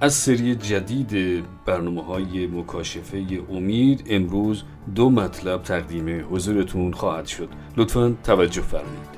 از 0.00 0.14
سری 0.14 0.54
جدید 0.54 1.44
برنامه 1.64 2.04
های 2.04 2.46
مکاشفه 2.46 3.26
امید 3.50 4.04
امروز 4.10 4.62
دو 4.94 5.10
مطلب 5.10 5.62
تقدیم 5.62 6.26
حضورتون 6.30 6.92
خواهد 6.92 7.26
شد. 7.26 7.48
لطفا 7.76 8.16
توجه 8.24 8.60
فرمایید. 8.60 9.16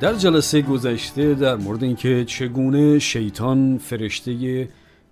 در 0.00 0.14
جلسه 0.14 0.62
گذشته 0.62 1.34
در 1.34 1.56
مورد 1.56 1.84
اینکه 1.84 2.24
چگونه 2.24 2.98
شیطان 2.98 3.78
فرشته 3.78 4.68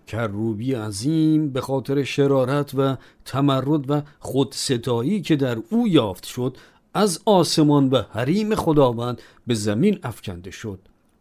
کروبی 0.06 0.74
عظیم 0.74 1.50
به 1.52 1.60
خاطر 1.60 2.02
شرارت 2.02 2.74
و 2.74 2.96
تمرد 3.24 3.90
و 3.90 4.02
خودستایی 4.18 5.20
که 5.20 5.36
در 5.36 5.56
او 5.70 5.88
یافت 5.88 6.26
شد 6.26 6.56
از 6.94 7.20
آسمان 7.26 7.88
به 7.88 8.06
حریم 8.10 8.54
خداوند 8.54 9.22
به 9.46 9.54
زمین 9.54 9.98
افکنده 10.02 10.50
شد. 10.50 10.78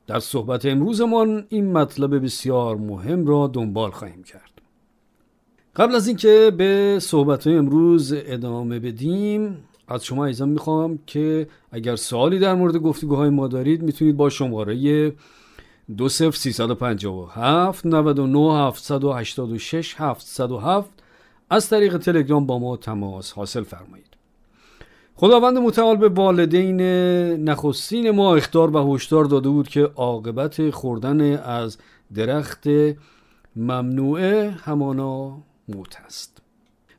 در 0.08 0.20
صحبت 0.20 0.66
امروزمان 0.66 1.46
این 1.50 1.72
مطلب 1.72 2.24
بسیار 2.24 2.78
مهم 2.78 3.28
را 3.28 3.48
دنبال 3.48 3.92
خواهیم 3.92 4.24
کرد. 4.24 4.62
قبل 5.76 5.96
از 5.96 6.08
اینکه 6.08 6.52
به 6.58 7.00
صحبت 7.02 7.48
امروز 7.48 8.14
ادامه 8.16 8.80
بدیم 8.80 9.58
از 9.88 10.06
شما 10.06 10.26
ایزان 10.26 10.50
می‌خوام 10.50 11.00
که 11.08 11.48
اگر 11.72 11.96
سوالی 11.96 12.40
در 12.40 12.56
مورد 12.56 12.78
گفتگوهای 12.78 13.30
ما 13.30 13.48
دارید 13.48 13.82
می‌تونید 13.82 14.18
با 14.18 14.30
شماره 14.30 15.14
دو 15.98 16.10
سف 16.10 16.38
سی 16.38 16.52
سد 16.52 16.70
و 16.70 16.76
پنجا 16.76 17.14
و 17.14 17.30
هفت 17.30 17.86
نود 17.86 18.20
و 18.20 18.28
نو 18.28 18.52
هفت 18.52 18.84
سد 18.84 19.04
و 19.04 19.14
هشتاد 19.14 19.52
و 19.52 19.58
شش 19.58 19.96
هفت 19.98 20.26
سد 20.26 20.52
و 20.52 20.58
هفت 20.58 20.90
از 21.50 21.70
طریق 21.70 21.98
تلگرام 21.98 22.46
با 22.46 22.60
ما 22.60 22.78
تماس 22.78 23.32
حاصل 23.32 23.64
فرمایید. 23.64 24.09
خداوند 25.22 25.58
متعال 25.58 25.98
به 25.98 26.10
والدین 26.10 26.82
نخستین 27.50 28.12
ما 28.12 28.36
اختار 28.36 28.76
و 28.76 28.96
هشدار 28.96 29.26
داده 29.26 29.50
بود 29.50 29.68
که 29.68 29.82
عاقبت 29.82 30.70
خوردن 30.70 31.38
از 31.38 31.78
درخت 32.14 32.68
ممنوعه 33.56 34.50
همانا 34.50 35.38
موت 35.70 35.98
است. 36.06 36.42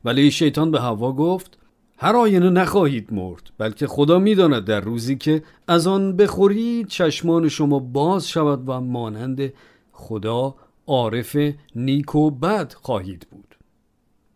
ولی 0.05 0.31
شیطان 0.31 0.71
به 0.71 0.81
هوا 0.81 1.11
گفت 1.11 1.57
هر 1.97 2.15
آینه 2.15 2.49
نخواهید 2.49 3.13
مرد 3.13 3.51
بلکه 3.57 3.87
خدا 3.87 4.19
می‌داند 4.19 4.65
در 4.65 4.79
روزی 4.81 5.15
که 5.15 5.43
از 5.67 5.87
آن 5.87 6.15
بخورید 6.15 6.87
چشمان 6.87 7.49
شما 7.49 7.79
باز 7.79 8.27
شود 8.27 8.69
و 8.69 8.81
مانند 8.81 9.53
خدا 9.91 10.55
عارف 10.87 11.37
نیک 11.75 12.15
و 12.15 12.31
بد 12.31 12.73
خواهید 12.73 13.27
بود. 13.31 13.55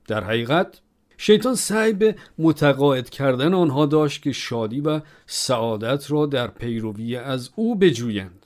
در 0.07 0.23
حقیقت 0.23 0.81
شیطان 1.17 1.55
سعی 1.55 1.93
به 1.93 2.15
متقاعد 2.37 3.09
کردن 3.09 3.53
آنها 3.53 3.85
داشت 3.85 4.21
که 4.21 4.31
شادی 4.31 4.81
و 4.81 5.01
سعادت 5.25 6.11
را 6.11 6.25
در 6.25 6.47
پیروی 6.47 7.15
از 7.15 7.49
او 7.55 7.75
بجویند. 7.75 8.45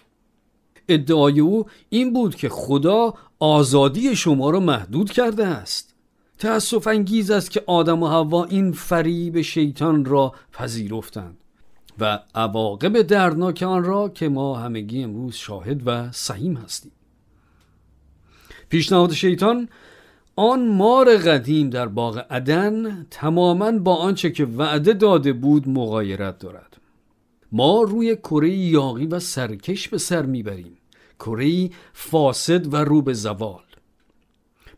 ادعای 0.90 1.40
او 1.40 1.66
این 1.90 2.14
بود 2.14 2.36
که 2.36 2.50
خدا 2.50 3.14
آزادی 3.40 4.16
شما 4.16 4.50
را 4.50 4.60
محدود 4.60 5.12
کرده 5.12 5.46
است. 5.46 5.96
تأسف 6.38 6.88
انگیز 6.88 7.32
است 7.32 7.52
که 7.52 7.64
آدم 7.68 8.04
و 8.04 8.08
حوا 8.08 8.46
این 8.46 8.72
فریب 8.72 9.42
شیطان 9.42 10.06
را 10.06 10.34
پذیرفتند 10.54 11.38
و 12.00 12.20
عواقب 12.36 13.02
دردناک 13.02 13.64
آن 13.64 13.84
را 13.84 14.10
که 14.10 14.30
ما 14.30 14.58
همگی 14.58 15.04
امروز 15.04 15.36
شاهد 15.36 15.82
و 15.86 16.12
سهیم 16.12 16.58
هستیم. 16.58 16.92
پیشنهاد 18.70 19.14
شیطان 19.14 19.70
آن 20.40 20.68
مار 20.68 21.18
قدیم 21.18 21.70
در 21.70 21.88
باغ 21.88 22.26
عدن 22.30 23.06
تماما 23.12 23.72
با 23.72 23.96
آنچه 23.96 24.32
که 24.32 24.46
وعده 24.46 24.94
داده 24.94 25.34
بود 25.34 25.70
مغایرت 25.70 26.40
دارد. 26.40 26.78
ما 27.52 27.82
روی 27.82 28.16
کره 28.16 28.50
یاقی 28.50 29.06
و 29.06 29.20
سرکش 29.20 29.88
به 29.88 29.98
سر 29.98 30.26
می‌بریم. 30.26 30.78
کره 31.20 31.70
فاسد 31.94 32.74
و 32.74 32.78
رو 32.78 33.02
به 33.02 33.14
زوال. 33.14 33.64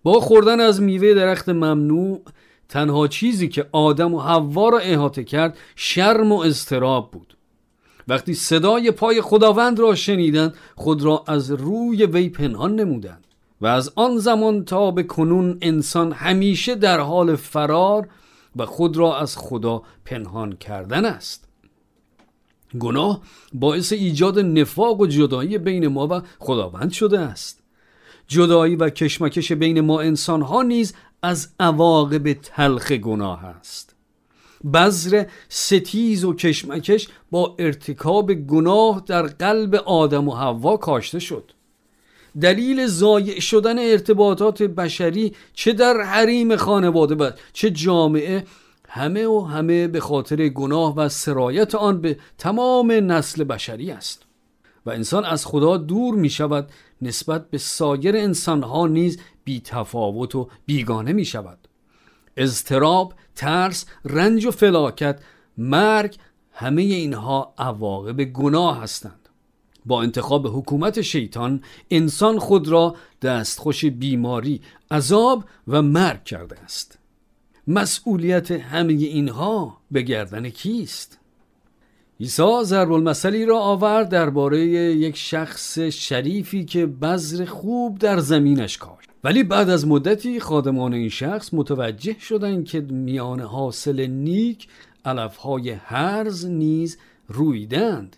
با 0.03 0.19
خوردن 0.19 0.59
از 0.59 0.81
میوه 0.81 1.13
درخت 1.13 1.49
ممنوع 1.49 2.21
تنها 2.69 3.07
چیزی 3.07 3.47
که 3.47 3.65
آدم 3.71 4.13
و 4.13 4.19
حوا 4.19 4.69
را 4.69 4.79
احاطه 4.79 5.23
کرد 5.23 5.57
شرم 5.75 6.31
و 6.31 6.39
استراب 6.39 7.11
بود. 7.11 7.37
وقتی 8.07 8.33
صدای 8.33 8.91
پای 8.91 9.21
خداوند 9.21 9.79
را 9.79 9.95
شنیدند 9.95 10.53
خود 10.75 11.01
را 11.01 11.23
از 11.27 11.51
روی 11.51 12.05
وی 12.05 12.29
پنهان 12.29 12.75
نمودند. 12.75 13.30
و 13.61 13.65
از 13.65 13.91
آن 13.95 14.17
زمان 14.17 14.65
تا 14.65 14.91
به 14.91 15.03
کنون 15.03 15.57
انسان 15.61 16.11
همیشه 16.11 16.75
در 16.75 16.99
حال 16.99 17.35
فرار 17.35 18.09
و 18.55 18.65
خود 18.65 18.97
را 18.97 19.17
از 19.17 19.37
خدا 19.37 19.83
پنهان 20.05 20.55
کردن 20.55 21.05
است. 21.05 21.47
گناه 22.79 23.21
باعث 23.53 23.93
ایجاد 23.93 24.39
نفاق 24.39 24.99
و 24.99 25.07
جدایی 25.07 25.57
بین 25.57 25.87
ما 25.87 26.07
و 26.07 26.21
خداوند 26.39 26.91
شده 26.91 27.19
است. 27.19 27.61
جدایی 28.27 28.75
و 28.75 28.89
کشمکش 28.89 29.51
بین 29.51 29.81
ما 29.81 30.01
انسان 30.01 30.41
ها 30.41 30.61
نیز 30.61 30.93
از 31.23 31.49
عواقب 31.59 32.33
تلخ 32.33 32.91
گناه 32.91 33.45
است. 33.45 33.95
بذر 34.73 35.25
ستیز 35.49 36.25
و 36.25 36.33
کشمکش 36.33 37.07
با 37.31 37.55
ارتکاب 37.59 38.33
گناه 38.33 39.03
در 39.05 39.21
قلب 39.21 39.75
آدم 39.75 40.27
و 40.27 40.31
حوا 40.31 40.77
کاشته 40.77 41.19
شد. 41.19 41.51
دلیل 42.41 42.87
زایع 42.87 43.39
شدن 43.39 43.79
ارتباطات 43.79 44.63
بشری 44.63 45.35
چه 45.53 45.73
در 45.73 46.01
حریم 46.01 46.55
خانواده 46.55 47.15
و 47.15 47.31
چه 47.53 47.71
جامعه 47.71 48.45
همه 48.89 49.27
و 49.27 49.41
همه 49.41 49.87
به 49.87 49.99
خاطر 49.99 50.47
گناه 50.47 50.95
و 50.95 51.09
سرایت 51.09 51.75
آن 51.75 52.01
به 52.01 52.17
تمام 52.37 52.91
نسل 52.91 53.43
بشری 53.43 53.91
است. 53.91 54.23
و 54.85 54.89
انسان 54.89 55.25
از 55.25 55.45
خدا 55.45 55.77
دور 55.77 56.15
می 56.15 56.29
شود 56.29 56.69
نسبت 57.01 57.49
به 57.49 57.57
سایر 57.57 58.17
انسان 58.17 58.63
ها 58.63 58.87
نیز 58.87 59.19
بی 59.43 59.61
تفاوت 59.65 60.35
و 60.35 60.49
بیگانه 60.65 61.13
می 61.13 61.25
شود. 61.25 61.67
اضطراب، 62.37 63.13
ترس، 63.35 63.85
رنج 64.05 64.45
و 64.45 64.51
فلاکت، 64.51 65.19
مرگ 65.57 66.17
همه 66.51 66.81
اینها 66.81 67.53
عواقب 67.57 68.23
گناه 68.23 68.81
هستند. 68.81 69.20
با 69.85 70.01
انتخاب 70.01 70.47
حکومت 70.47 71.01
شیطان 71.01 71.61
انسان 71.91 72.39
خود 72.39 72.67
را 72.67 72.95
دستخوش 73.21 73.85
بیماری 73.85 74.61
عذاب 74.91 75.43
و 75.67 75.81
مرگ 75.81 76.23
کرده 76.23 76.59
است. 76.59 76.97
مسئولیت 77.67 78.51
همه 78.51 78.93
اینها 78.93 79.77
به 79.91 80.01
گردن 80.01 80.49
کیست؟ 80.49 81.17
عیسی 82.19 82.63
ضرب 82.63 82.91
المثلی 82.91 83.45
را 83.45 83.59
آورد 83.59 84.09
درباره 84.09 84.59
یک 84.65 85.17
شخص 85.17 85.79
شریفی 85.79 86.65
که 86.65 86.85
بذر 86.85 87.45
خوب 87.45 87.99
در 87.99 88.19
زمینش 88.19 88.77
کاشت. 88.77 89.09
ولی 89.23 89.43
بعد 89.43 89.69
از 89.69 89.87
مدتی 89.87 90.39
خادمان 90.39 90.93
این 90.93 91.09
شخص 91.09 91.53
متوجه 91.53 92.19
شدند 92.19 92.65
که 92.65 92.79
میان 92.79 93.39
حاصل 93.39 94.07
نیک 94.07 94.67
علفهای 95.05 95.69
هرز 95.69 96.45
نیز 96.45 96.97
رویدند. 97.27 98.17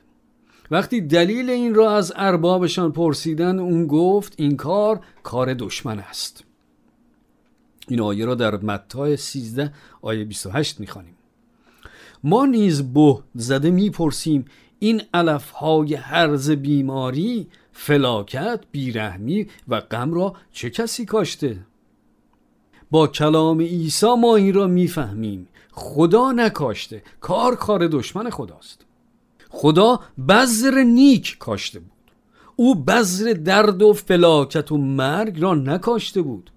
وقتی 0.71 1.01
دلیل 1.01 1.49
این 1.49 1.75
را 1.75 1.95
از 1.95 2.13
اربابشان 2.15 2.91
پرسیدن 2.91 3.59
اون 3.59 3.87
گفت 3.87 4.33
این 4.37 4.57
کار 4.57 4.99
کار 5.23 5.53
دشمن 5.53 5.99
است. 5.99 6.43
این 7.87 8.01
آیه 8.01 8.25
را 8.25 8.35
در 8.35 8.55
متی 8.55 9.17
13 9.17 9.73
آیه 10.01 10.23
28 10.25 10.79
می‌خوانیم. 10.79 11.15
ما 12.23 12.45
نیز 12.45 12.93
به 12.93 13.17
زده 13.35 13.71
می‌پرسیم 13.71 14.45
این 14.79 15.01
علف 15.13 15.49
های 15.49 15.95
هرز 15.95 16.51
بیماری 16.51 17.47
فلاکت 17.71 18.59
بیرحمی 18.71 19.47
و 19.67 19.79
غم 19.79 20.13
را 20.13 20.35
چه 20.51 20.69
کسی 20.69 21.05
کاشته؟ 21.05 21.59
با 22.91 23.07
کلام 23.07 23.61
عیسی 23.61 24.15
ما 24.15 24.35
این 24.35 24.53
را 24.53 24.67
می‌فهمیم. 24.67 25.47
خدا 25.71 26.31
نکاشته. 26.31 27.03
کار 27.21 27.55
کار 27.55 27.87
دشمن 27.87 28.29
خداست. 28.29 28.82
خدا 29.53 29.99
بذر 30.29 30.83
نیک 30.83 31.37
کاشته 31.37 31.79
بود. 31.79 31.91
او 32.55 32.75
بذر 32.75 33.33
درد 33.33 33.81
و 33.81 33.93
فلاکت 33.93 34.71
و 34.71 34.77
مرگ 34.77 35.41
را 35.41 35.55
نکاشته 35.55 36.21
بود. 36.21 36.51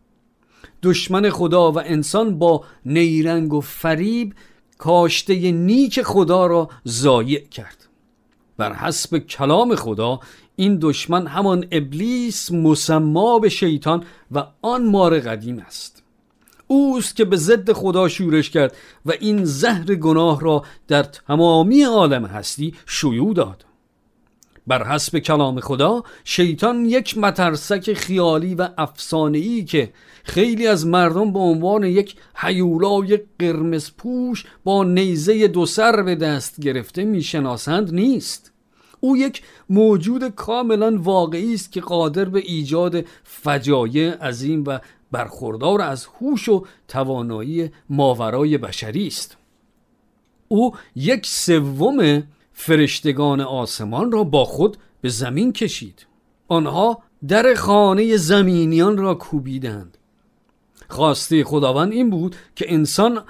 دشمن 0.83 1.31
خدا 1.31 1.73
و 1.73 1.81
انسان 1.81 2.39
با 2.39 2.65
نیرنگ 2.87 3.53
و 3.53 3.61
فریب 3.61 4.35
کاشته 4.79 5.53
نیک 5.53 6.03
خدا 6.03 6.47
را 6.47 6.71
ضایع 6.89 7.49
کرد. 7.49 7.89
بر 8.57 8.73
حسب 8.73 9.19
کلام 9.19 9.75
خدا 9.75 10.21
این 10.57 10.79
دشمن 10.83 11.27
همان 11.27 11.67
ابلیس 11.73 12.53
مسما 12.53 13.39
به 13.39 13.49
شیطان 13.49 14.05
و 14.33 14.47
آن 14.63 14.87
مار 14.91 15.21
قدیم 15.21 15.59
است. 15.59 16.03
اوست 16.67 17.17
که 17.17 17.25
به 17.25 17.37
ضد 17.37 17.73
خدا 17.73 18.09
شورش 18.09 18.51
کرد 18.51 18.77
و 19.07 19.13
این 19.21 19.45
زهر 19.45 19.95
گناه 19.95 20.41
را 20.41 20.65
در 20.89 21.03
تمامی 21.03 21.83
عالم 21.83 22.25
هستی 22.25 22.75
شیوع 22.87 23.35
داد. 23.35 23.65
بر 24.67 24.85
حسب 24.85 25.19
کلام 25.19 25.61
خدا 25.61 26.03
شیطان 26.25 26.85
یک 26.85 27.19
مترسک 27.19 27.93
خیالی 27.93 28.55
و 28.55 28.69
افسانه‌ای 28.79 29.65
که 29.65 29.93
خیلی 30.25 30.67
از 30.67 30.87
مردم 30.87 31.33
به 31.33 31.39
عنوان 31.39 31.85
یک 31.85 32.17
حیولای 32.35 33.21
قرمز 33.39 33.91
پوش 33.99 34.45
با 34.65 34.85
نیزه 34.85 35.49
دو 35.49 35.67
سر 35.67 36.03
به 36.03 36.15
دست 36.15 36.61
گرفته 36.61 37.05
می‌شناسند 37.05 37.95
نیست. 37.95 38.53
او 39.01 39.17
یک 39.17 39.43
موجود 39.71 40.29
کاملا 40.29 40.99
واقعی 40.99 41.55
است 41.55 41.73
که 41.73 41.81
قادر 41.81 42.25
به 42.25 42.39
ایجاد 42.39 43.05
فجایع 43.25 44.11
عظیم 44.11 44.65
و 44.67 44.79
برخوردار 45.13 45.83
از 45.83 46.07
هوش 46.21 46.49
و 46.49 46.67
توانایی 46.89 47.71
ماورای 47.91 48.59
بشری 48.59 49.07
است. 49.07 49.37
او 50.49 50.75
یک 50.97 51.27
سوم 51.27 52.23
فرشتگان 52.53 53.41
آسمان 53.41 54.13
را 54.13 54.25
با 54.25 54.45
خود 54.45 54.77
به 55.01 55.09
زمین 55.09 55.53
کشید. 55.53 56.07
آنها 56.49 57.03
در 57.29 57.55
خانه 57.55 58.17
زمینیان 58.17 58.97
را 58.97 59.15
کوبیدند. 59.15 59.99
خواسته 60.89 61.45
خداوند 61.45 61.93
این 61.93 62.11
بود 62.11 62.37
که 62.57 62.73
انسان 62.73 63.25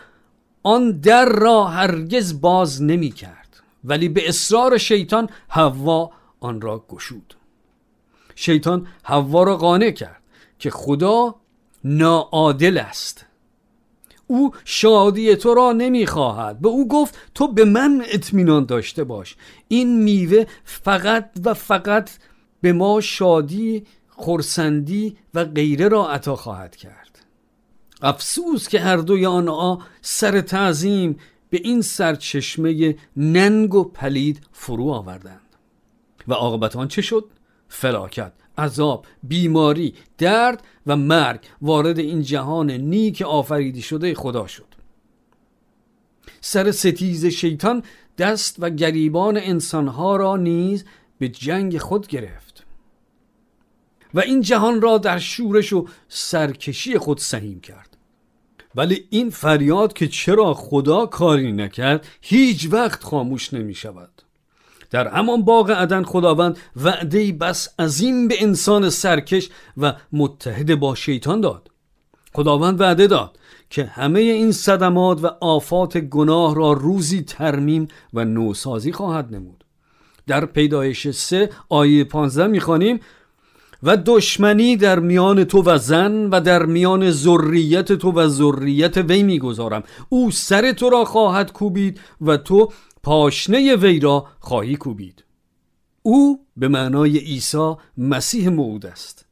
آن 0.63 0.93
در 0.93 1.25
را 1.25 1.65
هرگز 1.65 2.41
باز 2.41 2.83
نمی 2.83 3.11
کرد 3.11 3.63
ولی 3.85 4.09
به 4.09 4.29
اصرار 4.29 4.79
شیطان 4.79 5.29
حوا 5.49 6.11
آن 6.41 6.61
را 6.61 6.85
گشود. 6.89 7.35
شیطان 8.35 8.87
حوا 9.03 9.43
را 9.43 9.57
قانع 9.57 9.91
کرد 9.91 10.23
که 10.59 10.71
خدا 10.71 11.35
ناعادل 11.87 12.79
است. 12.79 13.27
او 14.27 14.53
شادی 14.65 15.37
تو 15.37 15.55
را 15.55 15.73
نمی‌خواهد. 15.73 16.61
به 16.61 16.69
او 16.69 16.89
گفت 16.89 17.19
تو 17.35 17.53
به 17.53 17.65
من 17.65 18.05
اطمینان 18.07 18.65
داشته 18.65 19.05
باش. 19.05 19.37
این 19.69 20.03
میوه 20.03 20.45
فقط 20.65 21.31
و 21.45 21.55
فقط 21.55 22.11
به 22.61 22.73
ما 22.73 23.01
شادی 23.01 23.87
خورسندی 24.09 25.17
و 25.35 25.45
غیره 25.45 25.89
را 25.89 26.11
عطا 26.11 26.37
خواهد 26.37 26.77
کرد. 26.77 27.25
افسوس 28.03 28.69
که 28.69 28.81
هر 28.81 28.97
دوی 28.97 29.27
آنها 29.27 29.83
سر 30.03 30.41
تعظیم 30.41 31.19
به 31.51 31.61
این 31.65 31.83
سرچشمه 31.83 32.97
ننگ 33.17 33.75
و 33.75 33.85
پلید 33.85 34.41
فرو 34.53 34.91
آوردند. 34.91 35.41
و 36.29 36.35
عاقبت 36.35 36.77
آن 36.77 36.89
چه 36.89 37.03
شد؟ 37.03 37.25
فلاکت. 37.69 38.33
عذاب 38.59 39.07
بیماری 39.23 39.95
درد 40.19 40.65
و 40.87 40.97
مرگ 40.97 41.41
وارد 41.63 41.99
این 41.99 42.23
جهان 42.23 42.71
نیک 42.71 43.23
آفریدی 43.23 43.83
شده 43.83 44.15
خدا 44.15 44.47
شد. 44.47 44.67
سر 46.41 46.71
ستیز 46.71 47.27
شیطان 47.27 47.83
دست 48.19 48.57
و 48.59 48.71
گریبان 48.71 49.37
انسانها 49.37 50.17
را 50.17 50.37
نیز 50.37 50.85
به 51.19 51.29
جنگ 51.29 51.79
خود 51.79 52.07
گرفت 52.07 52.67
و 54.15 54.21
این 54.21 54.41
جهان 54.41 54.81
را 54.81 54.99
در 54.99 55.19
شورش 55.19 55.73
و 55.73 55.89
سرکشی 56.09 56.99
خود 56.99 57.19
سهیم 57.19 57.61
کرد. 57.61 57.97
ولی 58.75 59.07
این 59.11 59.31
فریاد 59.31 59.93
که 59.93 60.09
چرا 60.09 60.55
خدا 60.55 61.07
کاری 61.07 61.53
نکرد 61.53 62.07
هیچ 62.21 62.69
وقت 62.71 63.05
خاموش 63.05 63.55
نمی 63.55 63.75
شود 63.75 64.23
در 64.91 65.09
همان 65.09 65.43
باغ 65.43 65.71
عدن 65.71 66.03
خداوند 66.03 66.59
وعده 66.77 67.33
بس 67.33 67.69
عظیم 67.79 68.29
به 68.29 68.43
انسان 68.43 68.91
سرکش 68.91 69.49
و 69.77 69.93
متحد 70.13 70.75
با 70.75 70.95
شیطان 70.95 71.41
داد. 71.41 71.71
خداوند 72.33 72.81
وعده 72.81 73.07
داد 73.07 73.39
که 73.71 73.85
همه 73.85 74.21
این 74.21 74.53
صدمات 74.53 75.25
و 75.25 75.31
آفات 75.41 75.99
گناه 75.99 76.55
را 76.55 76.73
روزی 76.73 77.23
ترمیم 77.23 77.89
و 78.15 78.25
نوسازی 78.25 78.93
خواهد 78.93 79.35
نمود. 79.35 79.65
در 80.27 80.45
پیدایش 80.45 81.11
سه 81.11 81.51
آیه 81.69 82.05
پانزده 82.05 82.47
می‌خوانیم 82.47 83.01
و 83.83 83.97
دشمنی 83.97 84.77
در 84.77 84.99
میان 84.99 85.45
تو 85.45 85.63
و 85.63 85.79
زن 85.79 86.31
و 86.31 86.41
در 86.41 86.67
میان 86.67 87.11
ذریت 87.11 87.93
تو 87.93 88.13
و 88.13 88.29
ذریت 88.29 88.97
وی 88.97 89.23
می‌گذارم. 89.23 89.83
او 90.09 90.31
سر 90.31 90.73
تو 90.73 90.91
را 90.91 91.05
خواهد 91.05 91.53
کوبید 91.53 92.01
و 92.21 92.37
تو 92.37 92.73
پاشنه 93.07 93.77
وی 93.77 94.01
را 94.01 94.27
خواهی 94.41 94.77
کوبید. 94.77 95.25
او 96.03 96.47
به 96.57 96.69
معنای 96.69 97.19
عیسی 97.19 97.75
مسیح 97.97 98.49
موعود 98.49 98.87
است. 98.87 99.27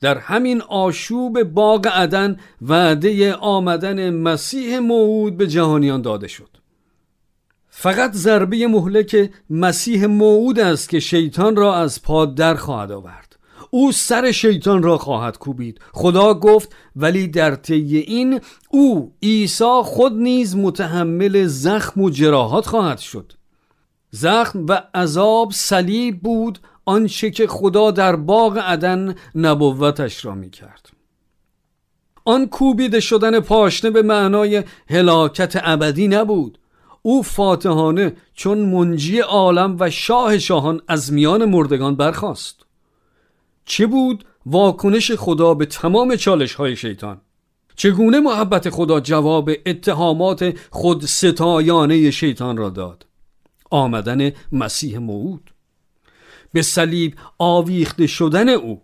در 0.00 0.18
همین 0.18 0.62
آشوب 0.62 1.42
باغ 1.42 1.86
عدن 1.86 2.36
وعده 2.62 3.34
آمدن 3.34 4.10
مسیح 4.10 4.78
موعود 4.78 5.36
به 5.36 5.46
جهانیان 5.46 6.02
داده 6.02 6.28
شد. 6.28 6.48
فقط 7.68 8.12
ضربه 8.12 8.66
مهلک 8.66 9.30
مسیح 9.50 10.06
موعود 10.06 10.58
است 10.58 10.88
که 10.88 11.00
شیطان 11.00 11.56
را 11.56 11.76
از 11.76 12.02
پا 12.02 12.26
در 12.26 12.54
خواهد 12.54 12.90
آورد. 12.90 13.33
او 13.74 13.92
سر 13.92 14.32
شیطان 14.32 14.82
را 14.82 14.98
خواهد 14.98 15.38
کوبید. 15.38 15.80
خدا 15.92 16.34
گفت 16.34 16.76
ولی 16.96 17.28
در 17.28 17.54
طی 17.54 17.96
این 17.96 18.40
او 18.70 19.12
عیسی 19.22 19.80
خود 19.84 20.12
نیز 20.12 20.56
متحمل 20.56 21.46
زخم 21.46 22.00
و 22.00 22.10
جراحات 22.10 22.66
خواهد 22.66 22.98
شد. 22.98 23.32
زخم 24.10 24.66
و 24.68 24.82
عذاب 24.94 25.52
صلیب 25.52 26.20
بود 26.20 26.58
آنچه 26.84 27.30
که 27.30 27.46
خدا 27.46 27.90
در 27.90 28.16
باغ 28.16 28.58
عدن 28.58 29.14
نبوتش 29.34 30.24
را 30.24 30.34
می 30.34 30.50
کرد 30.50 30.90
آن 32.24 32.46
کوبیده 32.46 33.00
شدن 33.00 33.40
پاشنه 33.40 33.90
به 33.90 34.02
معنای 34.02 34.64
هلاکت 34.90 35.60
ابدی 35.62 36.08
نبود. 36.08 36.58
او 37.02 37.22
فاتحانه 37.22 38.12
چون 38.34 38.58
منجی 38.58 39.18
عالم 39.18 39.76
و 39.80 39.90
شاه 39.90 40.38
شاهان 40.38 40.80
از 40.88 41.12
میان 41.12 41.44
مردگان 41.44 41.96
برخاست. 41.96 42.63
چه 43.64 43.86
بود 43.86 44.24
واکنش 44.46 45.12
خدا 45.12 45.54
به 45.54 45.66
تمام 45.66 46.16
چالش 46.16 46.54
های 46.54 46.76
شیطان؟ 46.76 47.20
چگونه 47.76 48.20
محبت 48.20 48.70
خدا 48.70 49.00
جواب 49.00 49.50
اتهامات 49.66 50.54
خود 50.70 51.04
ستایانه 51.04 52.10
شیطان 52.10 52.56
را 52.56 52.70
داد؟ 52.70 53.06
آمدن 53.70 54.32
مسیح 54.52 54.98
موعود. 54.98 55.50
به 56.52 56.62
صلیب 56.62 57.14
آویخته 57.38 58.06
شدن 58.06 58.48
او. 58.48 58.82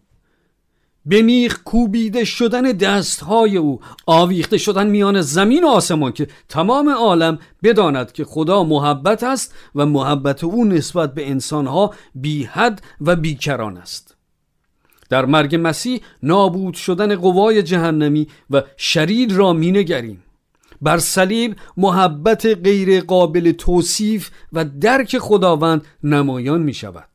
به 1.06 1.22
میخ 1.22 1.62
کوبیده 1.64 2.25
شدن 2.25 2.62
دستهای 2.62 3.56
او. 3.56 3.80
آویخته 4.06 4.58
شدن 4.58 4.87
میان 4.87 5.20
زمین 5.20 5.64
و 5.64 5.68
آسمان 5.68 6.12
که 6.12 6.28
تمام 6.49 6.88
عالم 6.88 7.38
بداند 7.62 8.12
که 8.12 8.25
خدا 8.25 8.64
محبت 8.64 9.22
است 9.22 9.54
و 9.75 9.87
محبت 9.87 10.44
او 10.44 10.64
نسبت 10.64 11.14
به 11.14 11.30
انسانها 11.30 11.94
بی 12.14 12.44
حد 12.44 12.82
و 13.00 13.16
بیکران 13.16 13.76
است. 13.76 14.16
در 15.10 15.24
مرگ 15.24 15.58
مسیح 15.62 16.00
نابود 16.22 16.74
شدن 16.74 17.16
قوای 17.16 17.62
جهنمی 17.62 18.26
و 18.50 18.62
شریر 18.76 19.32
را 19.32 19.52
مینگریم. 19.52 20.22
بر 20.82 20.98
صلیب 20.98 21.56
محبت 21.76 22.46
غیر 22.46 23.00
قابل 23.00 23.52
توصیف 23.52 24.30
و 24.52 24.64
درک 24.64 25.18
خداوند 25.18 25.84
نمایان 26.04 26.62
می 26.62 26.74
شود 26.74 27.08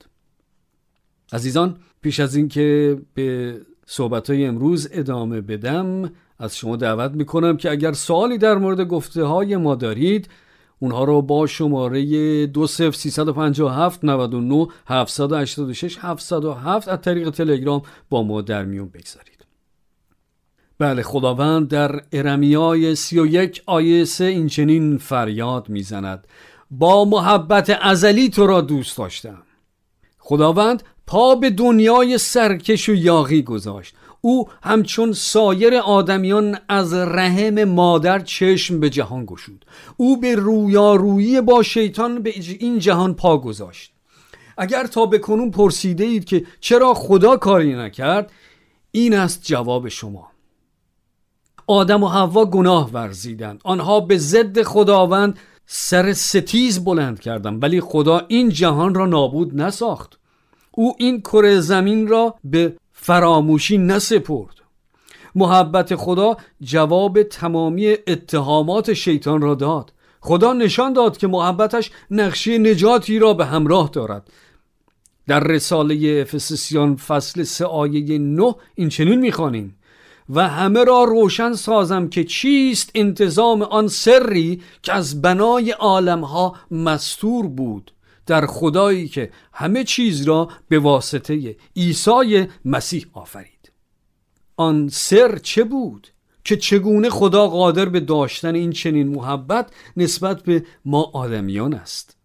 عزیزان 1.33 1.77
پیش 2.01 2.19
از 2.19 2.35
اینکه 2.35 2.97
به 3.13 3.61
صحبت 3.85 4.29
امروز 4.29 4.89
ادامه 4.91 5.41
بدم 5.41 6.11
از 6.39 6.57
شما 6.57 6.75
دعوت 6.75 7.11
می 7.11 7.25
کنم 7.25 7.57
که 7.57 7.71
اگر 7.71 7.93
سوالی 7.93 8.37
در 8.37 8.55
مورد 8.55 8.81
گفته 8.81 9.23
های 9.23 9.57
ما 9.57 9.75
دارید 9.75 10.29
اونها 10.79 11.03
رو 11.03 11.22
با 11.22 11.48
شماره 11.48 12.46
20357 12.48 14.03
99 14.03 14.67
786 14.88 15.98
707 16.01 16.88
از 16.88 17.01
طریق 17.01 17.29
تلگرام 17.29 17.82
با 18.10 18.24
ما 18.24 18.41
در 18.41 18.65
میون 18.65 18.89
بگذارید. 18.89 19.46
بله 20.79 21.03
خداوند 21.03 21.67
در 21.67 22.01
ارمیای 22.12 22.96
31 22.96 23.63
آیه 23.65 24.05
3 24.05 24.24
این 24.24 24.48
چنین 24.48 24.98
فریاد 24.98 25.70
می‌زند. 25.70 26.27
با 26.72 27.05
محبت 27.05 27.70
ازلی 27.82 28.29
تو 28.29 28.48
را 28.48 28.62
دوست 28.62 28.98
داشتم. 28.98 29.44
خداوند 30.20 30.84
پا 31.08 31.36
به 31.36 31.50
دنیای 31.50 32.17
سرکش 32.17 32.89
و 32.89 32.96
یاغی 32.96 33.41
گذاشت. 33.41 33.96
او 34.25 34.50
همچون 34.63 35.13
سایر 35.13 35.75
آدمیان 35.75 36.58
از 36.70 36.94
رحم 36.94 37.63
مادر 37.63 38.20
چشم 38.20 38.79
به 38.79 38.89
جهان 38.89 39.25
گشود. 39.25 39.65
او 39.98 40.20
به 40.20 40.36
رویارویی 40.36 41.41
با 41.41 41.63
شیطان 41.63 42.24
به 42.24 42.34
این 42.60 42.79
جهان 42.79 43.13
پا 43.13 43.38
گذاشت. 43.38 43.94
اگر 44.58 44.88
تا 44.88 45.05
به 45.05 45.20
کنون 45.20 45.51
پرسیده 45.51 46.03
اید 46.03 46.25
که 46.25 46.46
چرا 46.60 46.94
خدا 46.94 47.38
کاری 47.38 47.75
نکرد 47.75 48.32
این 48.91 49.13
است 49.13 49.41
جواب 49.44 49.88
شما. 49.88 50.27
آدم 51.67 52.03
و 52.03 52.08
حوا 52.08 52.46
گناه 52.46 52.91
ورزیدند. 52.91 53.62
آنها 53.63 54.00
به 54.00 54.17
ضد 54.17 54.62
خداوند 54.62 55.39
سر 55.65 56.13
ستیز 56.13 56.84
بلند 56.84 57.20
کردم 57.20 57.60
ولی 57.62 57.82
خدا 57.82 58.22
این 58.27 58.50
جهان 58.50 58.96
را 58.96 59.05
نابود 59.05 59.62
نساخت. 59.62 60.20
او 60.72 60.96
این 60.98 61.22
کره 61.22 61.60
زمین 61.60 62.08
را 62.08 62.36
به 62.44 62.75
فراموشی 63.05 63.77
نسپرد. 63.77 64.55
محبت 65.35 65.95
خدا 65.95 66.38
جواب 66.62 67.24
تمامی 67.24 67.88
اتهامات 67.88 68.93
شیطان 68.93 69.41
را 69.41 69.55
داد. 69.55 69.93
خدا 70.21 70.53
نشان 70.53 70.93
داد 70.93 71.17
که 71.17 71.27
محبتش 71.27 71.91
نقشه 72.12 72.57
نجاتی 72.57 73.19
را 73.19 73.33
به 73.33 73.45
همراه 73.45 73.89
دارد. 73.93 74.29
در 75.27 75.39
رساله 75.39 76.21
افسسیان 76.21 76.95
فصل 76.95 77.43
سه 77.43 77.65
آیه 77.65 78.17
9 78.17 78.55
این 78.75 78.89
چنین 78.89 79.19
می‌خوانیم. 79.19 79.75
و 80.29 80.47
همه 80.47 80.83
را 80.83 81.03
روشن 81.03 81.53
سازم 81.53 82.07
که 82.07 82.24
چیست 82.24 82.91
انتظام 82.95 83.62
آن 83.62 83.88
سری 83.88 84.62
که 84.83 84.93
از 84.93 85.21
بنای 85.21 85.71
عالمها 85.71 86.55
مستور 86.71 87.47
بود؟ 87.47 87.91
در 88.25 88.46
خدایی 88.46 89.08
که 89.08 89.32
همه 89.53 89.84
چیز 89.84 90.22
را 90.22 90.50
به 90.70 90.79
واسطه 90.79 91.55
عیسی 91.75 92.48
مسیح 92.65 93.05
آفرید. 93.13 93.72
آن 94.58 94.89
سر 94.89 95.38
چه 95.38 95.63
بود 95.63 96.08
که 96.44 96.58
چگونه 96.58 97.10
خدا 97.10 97.48
قادر 97.48 97.86
به 97.89 98.00
داشتن 98.00 98.55
این 98.55 98.72
چنین 98.72 99.08
محبت 99.08 99.72
نسبت 99.98 100.44
به 100.44 100.65
ما 100.86 101.03
آدمیان 101.13 101.74
است؟ 101.74 102.17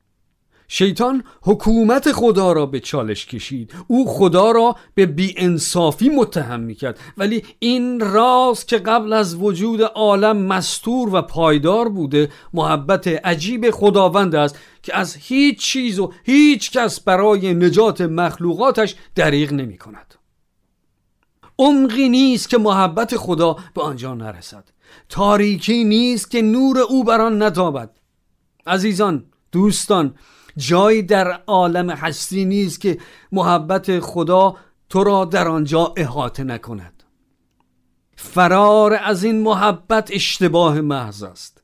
شیطان 0.72 1.24
حکومت 1.42 2.12
خدا 2.12 2.52
را 2.52 2.66
به 2.66 2.80
چالش 2.80 3.26
کشید. 3.26 3.74
او 3.86 4.08
خدا 4.08 4.50
را 4.50 4.76
به 4.94 5.06
بیانصافی 5.06 6.08
متهم 6.08 6.60
می‌کرد. 6.60 6.98
ولی 7.18 7.44
این 7.58 8.00
راز 8.00 8.66
که 8.66 8.78
قبل 8.78 9.12
از 9.12 9.34
وجود 9.34 9.82
عالم 9.82 10.36
مستور 10.36 11.14
و 11.14 11.22
پایدار 11.22 11.88
بوده 11.88 12.28
محبت 12.54 13.06
عجیب 13.06 13.70
خداوند 13.70 14.34
است 14.34 14.58
که 14.82 14.96
از 14.96 15.16
هیچ 15.16 15.58
چیز 15.58 15.98
و 15.98 16.12
هیچ 16.24 16.70
کس 16.70 17.00
برای 17.00 17.54
نجات 17.54 18.00
مخلوقاتش 18.00 18.94
دریغ 19.14 19.52
نمی 19.52 19.78
کند 19.78 20.14
عمقی 21.58 22.08
نیست 22.08 22.48
که 22.48 22.58
محبت 22.58 23.16
خدا 23.16 23.56
به 23.74 23.82
آنجا 23.82 24.14
نرسد. 24.14 24.64
تاریکی 25.08 25.84
نیست 25.84 26.30
که 26.30 26.42
نور 26.42 26.78
او 26.78 27.04
بر 27.04 27.20
آن 27.20 27.42
نتابد. 27.42 27.90
عزیزان 28.66 29.24
دوستان 29.52 30.14
جایی 30.56 31.02
در 31.02 31.42
عالم 31.46 31.90
هستی 31.90 32.44
نیست 32.44 32.80
که 32.80 32.98
محبت 33.32 34.00
خدا 34.00 34.56
تو 34.88 35.04
را 35.04 35.24
در 35.24 35.48
آنجا 35.48 35.94
احاطه 35.96 36.44
نکند. 36.44 37.02
فرار 38.16 39.00
از 39.04 39.24
این 39.24 39.42
محبت 39.42 40.10
اشتباه 40.12 40.80
محض 40.80 41.22
است. 41.22 41.62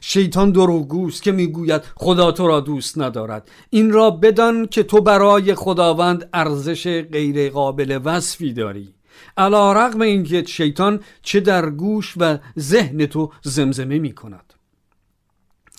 شیطان 0.00 0.50
دروغگوست 0.50 1.22
که 1.22 1.32
می‌گوید 1.32 1.82
خدا 1.96 2.32
تو 2.32 2.46
را 2.46 2.60
دوست 2.60 2.98
ندارد. 2.98 3.50
این 3.70 3.92
را 3.92 4.10
بدان 4.10 4.66
که 4.66 4.82
تو 4.82 5.00
برای 5.00 5.54
خداوند 5.54 6.28
ارزش 6.32 7.02
غیر 7.12 7.50
قابل 7.50 8.00
وصفی 8.04 8.52
داری. 8.52 8.94
علا 9.36 9.72
رقم 9.72 10.00
اینکه 10.00 10.44
شیطان 10.44 11.00
چه 11.22 11.40
در 11.40 11.70
گوش 11.70 12.14
و 12.16 12.38
ذهن 12.58 13.06
تو 13.06 13.32
زمزمه 13.42 13.98
می 13.98 14.12
کند 14.12 14.54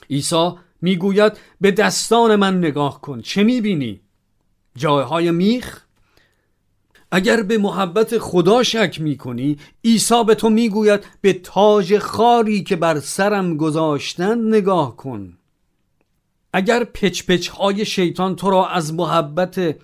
عیسی 0.10 0.52
می‌گوید 0.82 1.34
به 1.62 1.72
دستان 1.72 2.36
من 2.36 2.58
نگاه 2.58 3.02
کن 3.02 3.22
چه 3.22 3.44
می‌بینی؟ 3.44 4.02
جایهای 4.76 5.32
میخ؟ 5.32 5.82
اگر 7.12 7.44
به 7.44 7.58
محبت 7.58 8.18
خدا 8.18 8.64
شک 8.64 8.98
می‌کنی 9.02 9.58
عیسی 9.86 10.24
به 10.24 10.36
تو 10.36 10.50
می‌گوید 10.50 11.04
به 11.22 11.34
تاج 11.34 11.98
خاری 11.98 12.64
که 12.64 12.76
بر 12.76 13.00
سرم 13.00 13.58
گذاشتن 13.58 14.48
نگاه 14.48 14.98
کن 14.98 15.38
اگر 16.54 16.84
پچ 16.84 17.24
پچ 17.24 17.48
های 17.48 17.86
شیطان 17.86 18.36
تو 18.36 18.50
را 18.50 18.68
از 18.68 18.94
محبت 18.94 19.76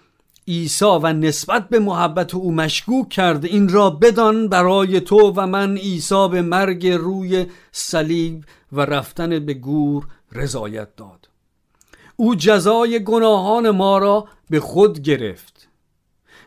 عیسی 0.48 0.86
و 0.86 1.14
نسبت 1.14 1.70
به 1.70 1.80
محبت 1.80 2.36
او 2.36 2.52
مشکوک 2.52 3.10
کرده 3.10 3.48
این 3.48 3.70
را 3.70 3.90
بدان 3.90 4.48
برای 4.48 5.00
تو 5.00 5.34
و 5.36 5.48
من 5.48 5.78
عیسی 5.78 6.28
به 6.32 6.42
مرگ 6.42 6.88
روی 6.88 7.46
صلیب 7.72 8.44
و 8.72 8.82
رفتن 8.82 9.46
به 9.46 9.54
گور 9.54 10.08
رضایت 10.32 10.96
داد. 10.96 11.30
او 12.16 12.36
جزای 12.36 13.04
گناهان 13.04 13.70
ما 13.70 13.98
را 13.98 14.28
به 14.50 14.60
خود 14.60 15.00
گرفت. 15.00 15.68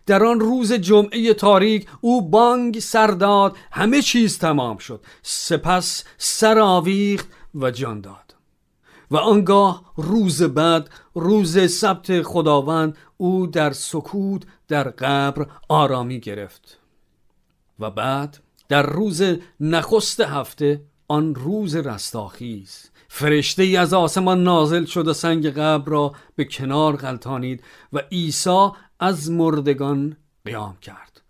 در 0.06 0.24
آن 0.24 0.40
روز 0.40 0.72
جمعه 0.72 1.34
تاریک 1.34 1.88
او 2.00 2.30
بانگ 2.30 2.78
سرداد 2.78 3.56
همه 3.72 4.02
چیز 4.02 4.38
تمام 4.38 4.78
شد. 4.78 5.04
سپس 5.22 6.04
سر 6.18 6.58
آویخت 6.58 7.28
و 7.54 7.70
جان 7.70 8.00
داد. 8.00 8.34
و 9.10 9.16
آنگاه 9.16 9.92
روز 9.96 10.42
بعد 10.42 10.90
روز 11.14 11.72
سبت 11.72 12.22
خداوند 12.22 12.96
او 13.16 13.46
در 13.46 13.72
سکوت 13.72 14.42
در 14.68 14.88
قبر 14.88 15.46
آرامی 15.68 16.20
گرفت. 16.20 16.78
و 17.80 17.90
بعد 17.90 18.38
در 18.68 18.82
روز 18.82 19.22
نخست 19.60 20.20
هفته 20.20 20.82
آن 21.08 21.34
روز 21.34 21.76
رستاخیز. 21.76 22.90
فرشته 23.12 23.62
ای 23.62 23.76
از 23.76 23.94
آسمان 23.94 24.42
نازل 24.42 24.84
شد 24.84 25.08
و 25.08 25.12
سنگ 25.12 25.46
قبر 25.46 25.90
را 25.90 26.12
به 26.36 26.44
کنار 26.44 26.96
غلطانید 26.96 27.62
و 27.92 27.98
عیسی 28.12 28.68
از 29.00 29.30
مردگان 29.30 30.16
قیام 30.44 30.76
کرد. 30.82 31.22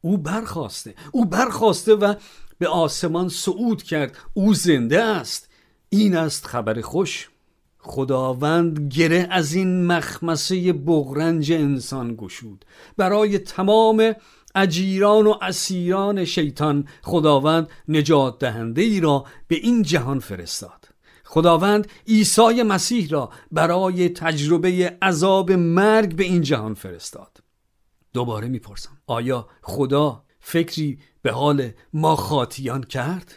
او 0.00 0.18
برخواسته 0.18 0.94
او 1.12 1.24
برخواسته 1.24 1.94
و 1.94 2.14
به 2.58 2.68
آسمان 2.68 3.28
صعود 3.28 3.82
کرد. 3.82 4.16
او 4.34 4.54
زنده 4.54 5.02
است. 5.02 5.48
این 5.88 6.16
است 6.16 6.46
خبر 6.46 6.80
خوش. 6.80 7.28
خداوند 7.78 8.92
گره 8.94 9.28
از 9.30 9.54
این 9.54 9.86
مخمسه 9.86 10.72
بغرنج 10.72 11.52
انسان 11.52 12.14
گشود. 12.14 12.64
برای 12.96 13.38
تمام 13.38 14.14
اجیران 14.54 15.26
و 15.26 15.34
اسیران 15.42 16.24
شیطان 16.24 16.88
خداوند 17.02 17.68
نجات 17.88 18.38
دهنده 18.38 18.82
ای 18.82 19.00
را 19.00 19.24
به 19.48 19.56
این 19.56 19.82
جهان 19.82 20.18
فرستاد. 20.18 20.77
خداوند 21.28 21.88
عیسی 22.06 22.62
مسیح 22.62 23.08
را 23.08 23.30
برای 23.52 24.08
تجربه 24.08 24.96
عذاب 25.02 25.52
مرگ 25.52 26.16
به 26.16 26.24
این 26.24 26.42
جهان 26.42 26.74
فرستاد. 26.74 27.38
دوباره 28.12 28.48
می‌پرسم 28.48 28.90
آیا 29.06 29.48
خدا 29.62 30.24
فکری 30.40 30.98
به 31.22 31.32
حال 31.32 31.70
ما 31.92 32.16
خاطیان 32.16 32.82
کرد؟ 32.82 33.34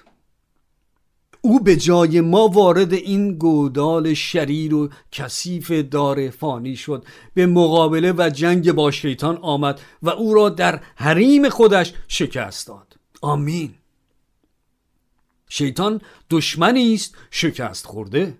او 1.42 1.60
به 1.60 1.76
جای 1.76 2.22
ما 2.22 2.48
وارد 2.48 2.94
این 2.94 3.38
گودال 3.38 4.14
شریر 4.14 4.74
و 4.74 4.90
کثیف 5.12 5.72
دار 5.72 6.30
فانی 6.30 6.76
شد. 6.76 7.06
به 7.34 7.46
مقابله 7.46 8.14
و 8.18 8.30
جنگ 8.34 8.72
با 8.72 8.92
شیطان 8.92 9.38
آمد 9.38 9.82
و 10.02 10.10
او 10.10 10.34
را 10.34 10.50
در 10.50 10.82
حریم 10.96 11.50
خودش 11.50 11.94
شکست 12.08 12.68
داد. 12.68 12.96
آمین. 13.22 13.74
شیطان 15.54 16.02
دشمنی 16.30 16.94
است 16.94 17.16
شکست 17.32 17.86
خورده. 17.86 18.38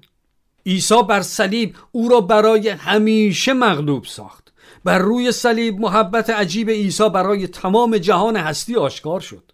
عیسی 0.66 1.04
بر 1.10 1.22
صلیب 1.22 1.76
او 1.92 2.10
را 2.10 2.22
برای 2.22 2.70
همیشه 2.70 3.54
مغلوب 3.54 4.06
ساخت. 4.06 4.54
بر 4.84 4.98
روی 4.98 5.32
صلیب 5.32 5.80
محبت 5.80 6.30
عجیب 6.30 6.70
عیسی 6.70 7.10
برای 7.10 7.48
تمام 7.48 7.98
جهان 7.98 8.38
هستی 8.38 8.76
آشکار 8.76 9.20
شد. 9.20 9.52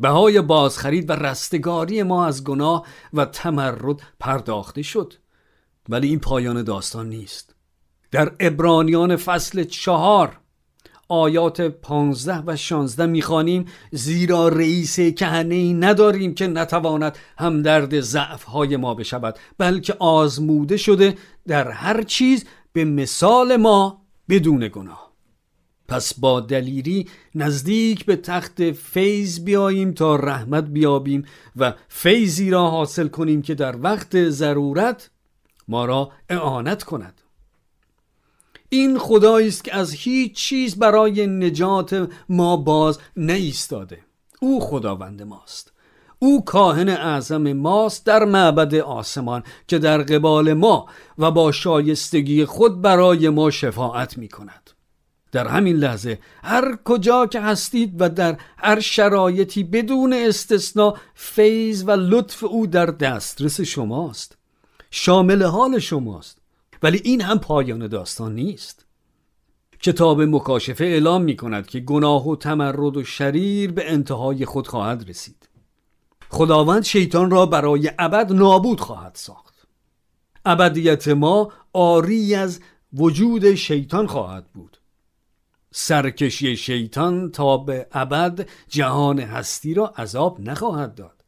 بهای 0.00 0.40
بازخرید 0.40 1.10
و 1.10 1.12
رستگاری 1.12 2.02
ما 2.02 2.26
از 2.26 2.44
گناه 2.44 2.86
و 3.12 3.24
تمرد 3.24 4.00
پرداخته 4.20 4.82
شد. 4.82 5.14
ولی 5.88 6.08
این 6.08 6.20
پایان 6.20 6.62
داستان 6.62 7.08
نیست. 7.08 7.54
در 8.10 8.32
ابرانیان 8.40 9.16
فصل 9.16 9.64
چهار 9.64 10.40
آیات 11.12 11.60
پانزده 11.60 12.42
و 12.46 12.56
شانزده 12.56 13.06
می‌خوانیم. 13.06 13.64
زیرا 13.90 14.48
رئیس 14.48 15.00
کهنه 15.00 15.54
ای 15.54 15.74
نداریم 15.74 16.34
که 16.34 16.46
نتواند 16.46 17.18
همدرد 17.38 18.00
ضعف 18.00 18.42
های 18.44 18.76
ما 18.76 18.94
بشود 18.94 19.38
بلکه 19.58 19.96
آزموده 19.98 20.76
شده 20.76 21.14
در 21.46 21.70
هر 21.70 22.02
چیز 22.02 22.44
به 22.72 22.84
مثال 22.84 23.56
ما 23.56 24.02
بدون 24.28 24.68
گناه. 24.68 25.12
پس 25.88 26.14
با 26.14 26.40
دلیری 26.40 27.08
نزدیک 27.34 28.04
به 28.04 28.16
تخت 28.16 28.70
فیض 28.70 29.40
بیاییم 29.40 29.92
تا 29.92 30.16
رحمت 30.16 30.64
بیابیم 30.64 31.24
و 31.56 31.74
فیضی 31.88 32.50
را 32.50 32.70
حاصل 32.70 33.08
کنیم 33.08 33.42
که 33.42 33.54
در 33.54 33.76
وقت 33.80 34.28
ضرورت 34.28 35.10
ما 35.68 35.84
را 35.84 36.10
اعانت 36.28 36.82
کند. 36.82 37.21
این 38.72 38.98
خدایی 38.98 39.48
است 39.48 39.64
که 39.64 39.76
از 39.76 39.92
هیچ 39.92 40.32
چیز 40.32 40.78
برای 40.78 41.26
نجات 41.26 42.10
ما 42.28 42.56
باز 42.56 42.98
نیستاده. 43.16 43.98
او 44.40 44.60
خداوند 44.60 45.22
ماست. 45.22 45.72
او 46.18 46.44
کاهن 46.44 46.88
اعظم 46.88 47.52
ماست 47.52 48.06
در 48.06 48.24
معبد 48.24 48.74
آسمان 48.74 49.42
که 49.68 49.78
در 49.78 50.02
قبال 50.02 50.52
ما 50.52 50.86
و 51.18 51.30
با 51.30 51.52
شایستگی 51.52 52.44
خود 52.44 52.82
برای 52.82 53.28
ما 53.28 53.50
شفاعت 53.50 54.18
می 54.18 54.28
کند 54.28 54.70
در 55.32 55.48
همین 55.48 55.76
لحظه 55.76 56.18
هر 56.44 56.78
کجا 56.84 57.26
که 57.26 57.40
هستید 57.40 57.94
و 57.98 58.08
در 58.08 58.36
هر 58.58 58.80
شرایطی 58.80 59.64
بدون 59.64 60.12
استثنا 60.12 60.94
فیض 61.14 61.84
و 61.86 61.90
لطف 61.90 62.44
او 62.44 62.66
در 62.66 62.86
دسترس 62.86 63.60
شماست. 63.60 64.36
شامل 64.90 65.42
حال 65.42 65.78
شماست. 65.78 66.41
ولی 66.82 67.00
این 67.04 67.20
هم 67.20 67.38
پایان 67.38 67.86
داستان 67.86 68.34
نیست. 68.34 68.86
کتاب 69.80 70.22
مکاشفه 70.22 70.84
اعلام 70.84 71.22
می 71.22 71.36
کند 71.36 71.66
که 71.66 71.80
گناه 71.80 72.28
و 72.28 72.36
تمرد 72.36 72.96
و 72.96 73.04
شریر 73.04 73.72
به 73.72 73.92
انتهای 73.92 74.44
خود 74.44 74.66
خواهد 74.66 75.08
رسید. 75.08 75.48
خداوند 76.28 76.84
شیطان 76.84 77.30
را 77.30 77.46
برای 77.46 77.90
ابد 77.98 78.32
نابود 78.32 78.80
خواهد 78.80 79.12
ساخت. 79.14 79.66
ابدیت 80.44 81.08
ما 81.08 81.52
آری 81.72 82.34
از 82.34 82.60
وجود 82.92 83.54
شیطان 83.54 84.06
خواهد 84.06 84.46
بود. 84.52 84.76
سرکشی 85.72 86.56
شیطان 86.56 87.30
تا 87.30 87.56
به 87.56 87.86
ابد 87.92 88.48
جهان 88.68 89.18
هستی 89.18 89.74
را 89.74 89.86
عذاب 89.86 90.40
نخواهد 90.40 90.94
داد. 90.94 91.21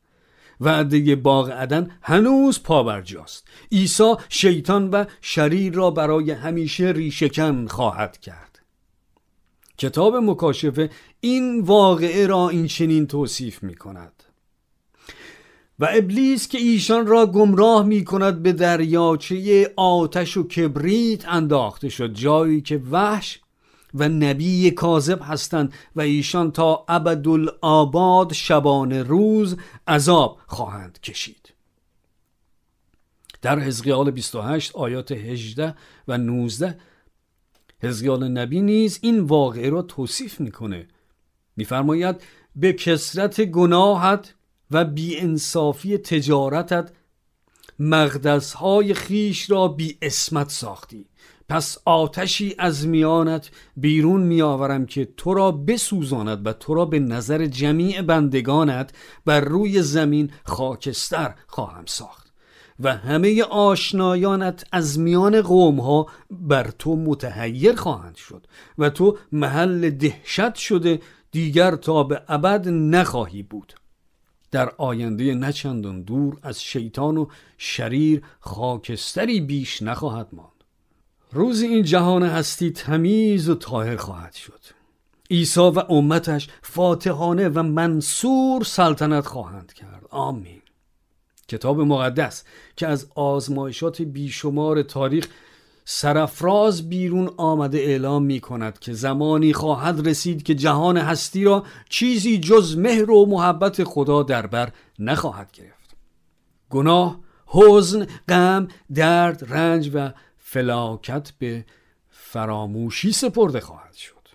وعده 0.61 1.16
باغ 1.16 1.50
عدن 1.50 1.90
هنوز 2.02 2.62
پابرجاست 2.62 3.49
عیسی 3.73 4.14
شیطان 4.28 4.90
و 4.90 5.04
شریر 5.20 5.73
را 5.75 5.90
برای 5.90 6.30
همیشه 6.30 6.84
ریشکن 6.87 7.66
خواهد 7.66 8.20
کرد. 8.20 8.61
کتاب 9.78 10.16
مکاشفه 10.16 10.90
این 11.20 11.61
واقعه 11.61 12.26
را 12.26 12.49
این 12.49 12.66
چنین 12.66 13.06
توصیف 13.06 13.62
می 13.62 13.75
کند 13.75 14.23
و 15.78 15.88
ابلیس 15.92 16.49
که 16.49 16.58
ایشان 16.58 17.06
را 17.06 17.26
گمراه 17.26 17.87
می 17.87 18.04
کند 18.04 18.42
به 18.42 18.52
دریاچه 18.52 19.73
آتش 19.76 20.37
و 20.37 20.49
کبریت 20.49 21.28
انداخته 21.28 21.88
شد 21.88 22.12
جایی 22.12 22.61
که 22.61 22.80
وحش 22.90 23.40
و 23.94 24.08
نبی 24.08 24.70
کاذب 24.70 25.22
هستند 25.22 25.72
و 25.96 26.00
ایشان 26.00 26.52
تا 26.52 26.84
ابدالآباد 26.88 28.32
شبانه 28.32 29.02
روز 29.02 29.56
عذاب 29.88 30.38
خواهند 30.46 31.00
کشید. 31.00 31.52
در 33.42 33.58
حزقیال 33.58 34.10
28 34.10 34.76
آیات 34.76 35.12
18 35.12 35.74
و 36.08 36.18
19 36.18 36.78
حزقیال 37.82 38.28
نبی 38.28 38.60
نیز 38.60 38.98
این 39.02 39.20
واقعه 39.20 39.70
را 39.70 39.82
توصیف 39.82 40.40
می‌کنه. 40.40 40.88
میفرماید 41.56 42.16
به 42.56 42.72
کسرت 42.72 43.40
گناهت 43.40 44.34
و 44.70 44.84
بیانصافی 44.84 45.98
تجارتت 45.98 46.90
مقدسهای 47.78 48.94
خیش 48.94 49.50
را 49.50 49.68
بی 49.68 49.98
اسمت 50.02 50.50
ساختی. 50.50 51.06
پس 51.48 51.78
آتشی 51.84 52.54
از 52.58 52.86
میانت 52.86 53.50
بیرون 53.76 54.22
میآورم 54.22 54.86
که 54.86 55.08
تو 55.16 55.34
را 55.34 55.52
بسوزاند 55.52 56.46
و 56.46 56.52
تو 56.52 56.74
را 56.74 56.84
به 56.84 56.98
نظر 56.98 57.46
جمیع 57.46 58.02
بندگانت 58.02 58.92
بر 59.24 59.40
روی 59.40 59.82
زمین 59.82 60.30
خاکستر 60.44 61.34
خواهم 61.46 61.84
ساخت 61.86 62.24
و 62.80 62.96
همه 62.96 63.42
آشنایانت 63.42 64.64
از 64.72 64.98
میان 64.98 65.42
قوم 65.42 65.80
ها 65.80 66.06
بر 66.30 66.70
تو 66.78 66.96
متحیر 66.96 67.74
خواهند 67.74 68.16
شد 68.16 68.46
و 68.78 68.90
تو 68.90 69.18
محل 69.32 69.90
دهشت 69.90 70.54
شده 70.54 71.00
دیگر 71.30 71.76
تا 71.76 72.02
به 72.02 72.22
ابد 72.28 72.68
نخواهی 72.68 73.42
بود. 73.42 73.74
در 74.50 74.72
آینده 74.78 75.34
نچندان 75.34 76.02
دور 76.02 76.36
از 76.42 76.62
شیطان 76.62 77.16
و 77.16 77.26
شریر 77.58 78.22
خاکستری 78.40 79.40
بیش 79.40 79.82
نخواهد 79.82 80.28
ماند. 80.32 80.53
روز 81.35 81.62
این 81.62 81.83
جهان 81.83 82.23
هستی 82.23 82.71
تمیز 82.71 83.49
و 83.49 83.55
طاهر 83.55 83.97
خواهد 83.97 84.35
شد. 84.35 84.61
عیسی 85.31 85.61
و 85.61 85.79
امتش 85.93 86.49
فاتحانه 86.62 87.49
و 87.49 87.62
منصور 87.62 88.64
سلطنت 88.64 89.26
خواهند 89.26 89.73
کرد. 89.73 90.03
آمین. 90.11 90.62
کتاب 91.49 91.81
مقدس 91.81 92.45
که 92.76 92.87
از 92.87 93.07
آزمایشات 93.14 94.03
بیشمار 94.03 94.83
تاریخ 94.83 95.29
سرفراز 95.85 96.88
بیرون 96.88 97.31
آمده 97.37 97.79
اعلام 97.79 98.25
می 98.25 98.40
کند 98.40 98.79
که 98.79 98.92
زمانی 98.92 99.53
خواهد 99.53 100.09
رسید 100.09 100.42
که 100.42 100.55
جهان 100.55 100.97
هستی 100.97 101.44
را 101.44 101.64
چیزی 101.88 102.38
جز 102.38 102.77
مهر 102.77 103.11
و 103.11 103.27
محبت 103.27 103.85
خدا 103.85 104.23
در 104.23 104.47
بر 104.47 104.73
نخواهد 104.99 105.53
گرفت. 105.53 105.97
گناه، 106.70 107.20
حزن، 107.47 108.07
غم، 108.29 108.68
درد، 108.94 109.53
رنج 109.53 109.90
و 109.94 110.12
فلاکت 110.46 111.33
به 111.38 111.64
فراموشی 112.11 113.12
سپرده 113.12 113.61
خواهد 113.61 113.94
شد. 113.94 114.28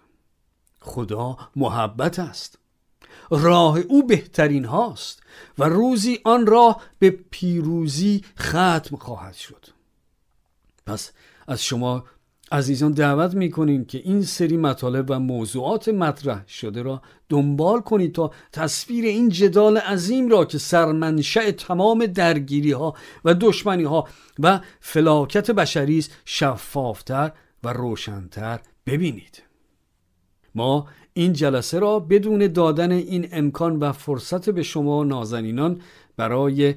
خدا 0.79 1.37
محبت 1.55 2.19
است. 2.19 2.59
راه 3.31 3.79
او 3.79 4.07
بهترین 4.07 4.65
هاست 4.65 5.23
و 5.57 5.63
روزی 5.63 6.19
آن 6.25 6.47
راه 6.47 6.83
به 6.99 7.09
پیروزی 7.09 8.25
ختم 8.39 8.95
خواهد 8.95 9.33
شد. 9.33 9.65
پس 10.85 11.11
از 11.47 11.63
شما 11.63 12.05
عزیزان 12.51 12.91
دعوت 12.91 13.33
می‌کنیم 13.33 13.85
که 13.85 13.97
این 13.97 14.21
سری 14.21 14.57
مطالب 14.57 15.05
و 15.09 15.19
موضوعات 15.19 15.89
مطرح 15.89 16.47
شده 16.47 16.81
را 16.81 17.01
دنبال 17.29 17.81
کنید 17.81 18.11
تا 18.11 18.31
تصویر 18.53 19.05
این 19.05 19.29
جدال 19.29 19.77
عظیم 19.77 20.29
را 20.29 20.45
که 20.45 20.57
سرمنشأ 20.57 21.51
تمام 21.51 22.05
درگیری 22.05 22.71
ها 22.71 22.95
و 23.25 23.33
دشمنی 23.33 23.83
ها 23.83 24.07
و 24.39 24.59
فلاکت 24.79 25.51
بشری 25.51 25.97
است 25.97 26.11
شفافتر 26.25 27.31
و 27.63 27.73
روشنتر 27.73 28.59
ببینید. 28.85 29.43
ما 30.55 30.87
این 31.13 31.33
جلسه 31.33 31.79
را 31.79 31.99
بدون 31.99 32.47
دادن 32.47 32.91
این 32.91 33.29
امکان 33.31 33.79
و 33.79 33.91
فرصت 33.91 34.49
به 34.49 34.63
شما 34.63 35.03
نازنینان 35.03 35.81
برای 36.17 36.75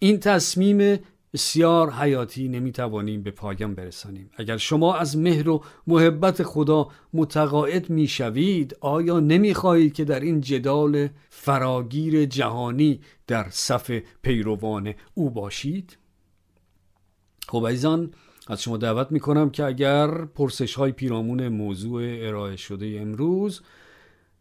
این 0.00 0.20
تصمیم 0.20 0.98
بسیار 1.32 1.92
حیاتی 1.92 2.48
نمی‌توانیم 2.48 3.22
به 3.22 3.30
پایان 3.30 3.74
برسانیم. 3.74 4.30
اگر 4.36 4.56
شما 4.56 4.94
از 4.94 5.16
مهر 5.18 5.48
و 5.48 5.64
محبت 5.86 6.42
خدا 6.42 6.88
متقاعد 7.12 7.90
می‌شوید 7.90 8.76
آیا 8.80 9.20
نمی‌خواهید 9.20 9.92
که 9.92 10.04
در 10.04 10.20
این 10.20 10.40
جدال 10.40 11.08
فراگیر 11.28 12.24
جهانی 12.24 13.00
در 13.26 13.46
صف 13.50 13.90
پیروان 14.22 14.94
او 15.14 15.30
باشید؟ 15.30 15.98
خب 17.48 17.66
عزیزان 17.68 18.10
از 18.48 18.62
شما 18.62 18.76
دعوت 18.76 19.12
می‌کنم 19.12 19.50
که 19.50 19.64
اگر 19.64 20.24
پرسش 20.24 20.74
های 20.74 20.92
پیرامون 20.92 21.48
موضوع 21.48 22.02
ارائه 22.04 22.56
شده 22.56 22.98
امروز 23.00 23.62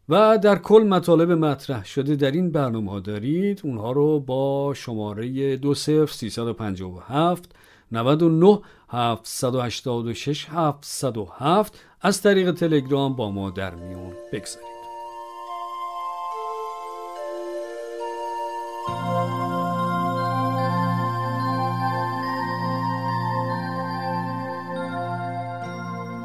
و 0.09 0.37
در 0.37 0.55
کل 0.55 0.83
مطالب 0.89 1.31
مطرح 1.31 1.85
شده 1.85 2.15
در 2.15 2.31
این 2.31 2.51
برنامه 2.51 2.91
ها 2.91 2.99
دارید. 2.99 3.61
اونها 3.63 3.91
رو 3.91 4.19
با 4.19 4.73
شماره 4.75 5.57
20357 5.57 7.51
99 7.91 8.59
786 8.89 10.47
707 10.49 11.79
از 12.01 12.21
طریق 12.21 12.51
تلگرام 12.51 13.15
با 13.15 13.31
ما 13.31 13.49
در 13.49 13.75
میون 13.75 14.13
بگذارید. 14.33 14.69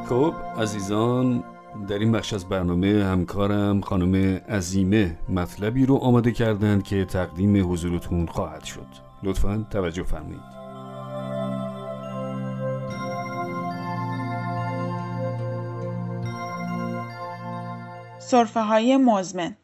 خب 0.09 0.35
عزیزان 0.59 1.45
در 1.89 1.99
این 1.99 2.13
بخش 2.13 2.33
از 2.33 2.49
برنامه 2.49 3.05
همکارم 3.05 3.81
خانم 3.81 4.41
عزیمه 4.49 5.19
مطلبی 5.29 5.87
رو 5.87 5.97
آماده 5.97 6.33
کردند 6.33 6.83
که 6.83 7.05
تقدیم 7.05 7.73
حضورتون 7.73 8.27
خواهد 8.27 8.65
شد. 8.65 8.87
لطفا 9.23 9.67
توجه 9.71 10.03
فرمایید. 10.03 10.55
صرفه 18.19 18.61
های 18.61 18.97
مزمن. 18.97 19.57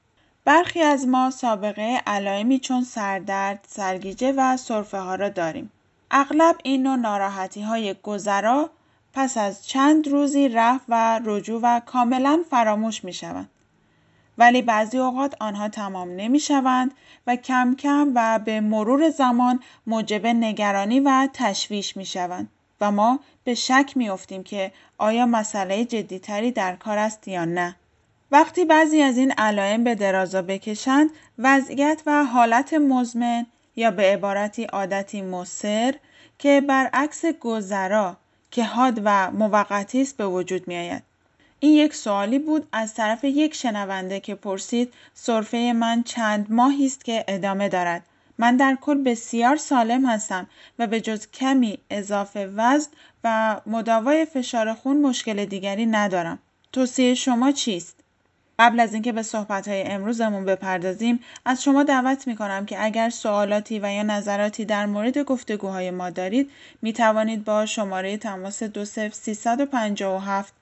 برخی 0.44 0.80
از 0.80 1.06
ما 1.06 1.30
سابقه 1.30 2.00
علائمی 2.06 2.58
چون 2.58 2.84
سردرد، 2.84 3.64
سرگیجه 3.68 4.32
و 4.36 4.56
صرفه 4.56 4.98
ها 4.98 5.14
را 5.14 5.28
داریم. 5.28 5.70
اغلب 6.10 6.56
این 6.64 6.82
نوع 6.82 6.96
ناراحتی 6.96 7.62
های 7.62 7.94
گذرا 8.02 8.70
پس 9.14 9.36
از 9.36 9.66
چند 9.66 10.08
روزی 10.08 10.48
رفت 10.48 10.84
و 10.88 11.20
رجوع 11.24 11.60
و 11.62 11.80
کاملا 11.80 12.42
فراموش 12.50 13.04
می 13.04 13.12
شوند. 13.12 13.50
ولی 14.38 14.62
بعضی 14.62 14.98
اوقات 14.98 15.36
آنها 15.40 15.68
تمام 15.68 16.08
نمی 16.16 16.40
شوند 16.40 16.94
و 17.26 17.36
کم 17.36 17.74
کم 17.78 18.12
و 18.14 18.38
به 18.38 18.60
مرور 18.60 19.10
زمان 19.10 19.60
موجب 19.86 20.26
نگرانی 20.26 21.00
و 21.00 21.28
تشویش 21.32 21.96
می 21.96 22.06
شوند 22.06 22.48
و 22.80 22.90
ما 22.90 23.20
به 23.44 23.54
شک 23.54 23.92
می 23.96 24.10
افتیم 24.10 24.42
که 24.42 24.72
آیا 24.98 25.26
مسئله 25.26 25.84
جدیتری 25.84 26.52
در 26.52 26.76
کار 26.76 26.98
است 26.98 27.28
یا 27.28 27.44
نه. 27.44 27.76
وقتی 28.30 28.64
بعضی 28.64 29.02
از 29.02 29.18
این 29.18 29.32
علائم 29.32 29.84
به 29.84 29.94
درازا 29.94 30.42
بکشند 30.42 31.10
وضعیت 31.38 32.02
و 32.06 32.24
حالت 32.24 32.74
مزمن 32.74 33.46
یا 33.76 33.90
به 33.90 34.02
عبارتی 34.02 34.64
عادتی 34.64 35.22
مصر 35.22 35.94
که 36.38 36.60
برعکس 36.60 37.24
گذرا 37.26 38.16
که 38.50 38.64
حاد 38.64 39.00
و 39.04 39.30
موقتی 39.30 40.02
است 40.02 40.16
به 40.16 40.26
وجود 40.26 40.68
می 40.68 40.76
آید. 40.76 41.02
این 41.60 41.72
یک 41.72 41.94
سوالی 41.94 42.38
بود 42.38 42.68
از 42.72 42.94
طرف 42.94 43.24
یک 43.24 43.54
شنونده 43.54 44.20
که 44.20 44.34
پرسید 44.34 44.92
سرفه 45.14 45.72
من 45.76 46.02
چند 46.02 46.52
ماهی 46.52 46.86
است 46.86 47.04
که 47.04 47.24
ادامه 47.28 47.68
دارد 47.68 48.02
من 48.38 48.56
در 48.56 48.78
کل 48.80 49.02
بسیار 49.02 49.56
سالم 49.56 50.06
هستم 50.06 50.46
و 50.78 50.86
به 50.86 51.00
جز 51.00 51.26
کمی 51.30 51.78
اضافه 51.90 52.46
وزن 52.56 52.90
و 53.24 53.60
مداوای 53.66 54.24
فشار 54.24 54.74
خون 54.74 55.00
مشکل 55.00 55.44
دیگری 55.44 55.86
ندارم. 55.86 56.38
توصیه 56.72 57.14
شما 57.14 57.52
چیست؟ 57.52 57.96
قبل 58.60 58.80
از 58.80 58.94
اینکه 58.94 59.12
به 59.12 59.22
صحبت‌های 59.22 59.82
امروزمون 59.82 60.44
بپردازیم 60.44 61.20
از 61.44 61.62
شما 61.62 61.82
دعوت 61.82 62.26
می‌کنم 62.26 62.66
که 62.66 62.84
اگر 62.84 63.10
سوالاتی 63.10 63.78
و 63.78 63.92
یا 63.92 64.02
نظراتی 64.02 64.64
در 64.64 64.86
مورد 64.86 65.18
گفتگوهای 65.18 65.90
ما 65.90 66.10
دارید 66.10 66.50
می 66.82 66.92
توانید 66.92 67.44
با 67.44 67.66
شماره 67.66 68.16
تماس 68.16 68.62
20357 68.62 70.52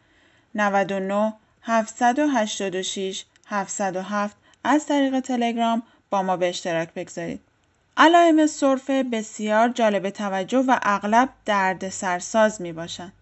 99 0.54 1.32
786 1.62 3.24
707 3.46 4.36
از 4.64 4.86
طریق 4.86 5.20
تلگرام 5.20 5.82
با 6.10 6.22
ما 6.22 6.36
به 6.36 6.48
اشتراک 6.48 6.88
بگذارید. 6.94 7.40
علائم 7.96 8.46
سرفه 8.46 9.02
بسیار 9.02 9.68
جالب 9.68 10.10
توجه 10.10 10.64
و 10.68 10.78
اغلب 10.82 11.28
درد 11.44 11.88
سرساز 11.88 12.60
می 12.60 12.72
باشند. 12.72 13.12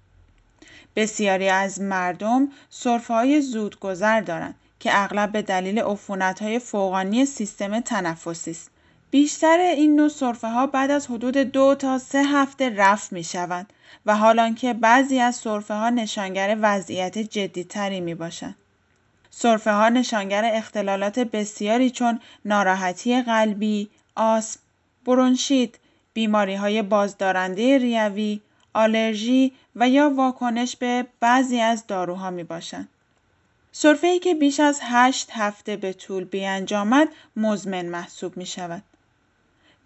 بسیاری 0.96 1.48
از 1.48 1.80
مردم 1.80 2.48
سرفه 2.70 3.14
های 3.14 3.40
زودگذر 3.40 4.20
دارند 4.20 4.54
که 4.80 4.90
اغلب 4.92 5.32
به 5.32 5.42
دلیل 5.42 5.82
های 6.40 6.58
فوقانی 6.58 7.26
سیستم 7.26 7.80
تنفسی 7.80 8.50
است. 8.50 8.70
بیشتر 9.10 9.58
این 9.58 9.96
نوع 9.96 10.08
سرفه 10.08 10.48
ها 10.48 10.66
بعد 10.66 10.90
از 10.90 11.06
حدود 11.06 11.36
دو 11.36 11.74
تا 11.74 11.98
سه 11.98 12.22
هفته 12.22 12.70
رفت 12.76 13.12
می 13.12 13.24
شوند 13.24 13.72
و 14.06 14.16
حالان 14.16 14.54
که 14.54 14.72
بعضی 14.72 15.18
از 15.18 15.36
سرفه 15.36 15.74
ها 15.74 15.90
نشانگر 15.90 16.58
وضعیت 16.60 17.18
جدیتری 17.18 18.00
می 18.00 18.14
باشند. 18.14 18.56
سرفه 19.30 19.72
ها 19.72 19.88
نشانگر 19.88 20.50
اختلالات 20.54 21.18
بسیاری 21.18 21.90
چون 21.90 22.20
ناراحتی 22.44 23.22
قلبی، 23.22 23.88
آسم، 24.14 24.60
برونشیت، 25.04 25.70
بیماری 26.14 26.54
های 26.54 26.82
بازدارنده 26.82 27.78
ریوی، 27.78 28.40
آلرژی 28.74 29.52
و 29.76 29.88
یا 29.88 30.10
واکنش 30.10 30.76
به 30.76 31.06
بعضی 31.20 31.60
از 31.60 31.86
داروها 31.86 32.30
می 32.30 32.44
باشند. 32.44 32.88
سرفه 33.78 34.06
ای 34.06 34.18
که 34.18 34.34
بیش 34.34 34.60
از 34.60 34.80
هشت 34.82 35.30
هفته 35.32 35.76
به 35.76 35.92
طول 35.92 36.24
بیانجامد 36.24 37.08
مزمن 37.36 37.86
محسوب 37.86 38.36
می 38.36 38.46
شود. 38.46 38.82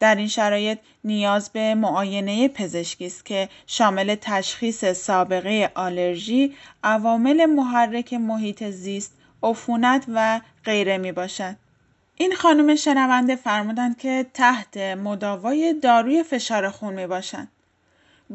در 0.01 0.15
این 0.15 0.29
شرایط 0.29 0.79
نیاز 1.05 1.51
به 1.51 1.75
معاینه 1.75 2.49
پزشکی 2.49 3.07
است 3.07 3.25
که 3.25 3.49
شامل 3.67 4.17
تشخیص 4.21 4.85
سابقه 4.85 5.73
آلرژی، 5.75 6.55
عوامل 6.85 7.47
محرک 7.47 8.15
محیط 8.15 8.65
زیست، 8.65 9.13
عفونت 9.43 10.05
و 10.15 10.41
غیره 10.65 10.99
می 10.99 11.13
باشد. 11.13 11.57
این 12.17 12.35
خانم 12.35 12.75
شنونده 12.75 13.37
فرمودند 13.37 13.99
که 13.99 14.27
تحت 14.35 14.77
مداوای 14.77 15.75
داروی 15.83 16.23
فشار 16.23 16.71
خون 16.71 16.95
می 16.95 17.07
باشند. 17.07 17.49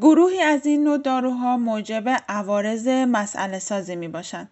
گروهی 0.01 0.41
از 0.41 0.65
این 0.65 0.83
نوع 0.83 0.97
داروها 0.97 1.57
موجب 1.57 2.23
عوارض 2.29 2.87
مسئله 2.87 3.59
سازی 3.59 3.95
می 3.95 4.07
باشند. 4.07 4.49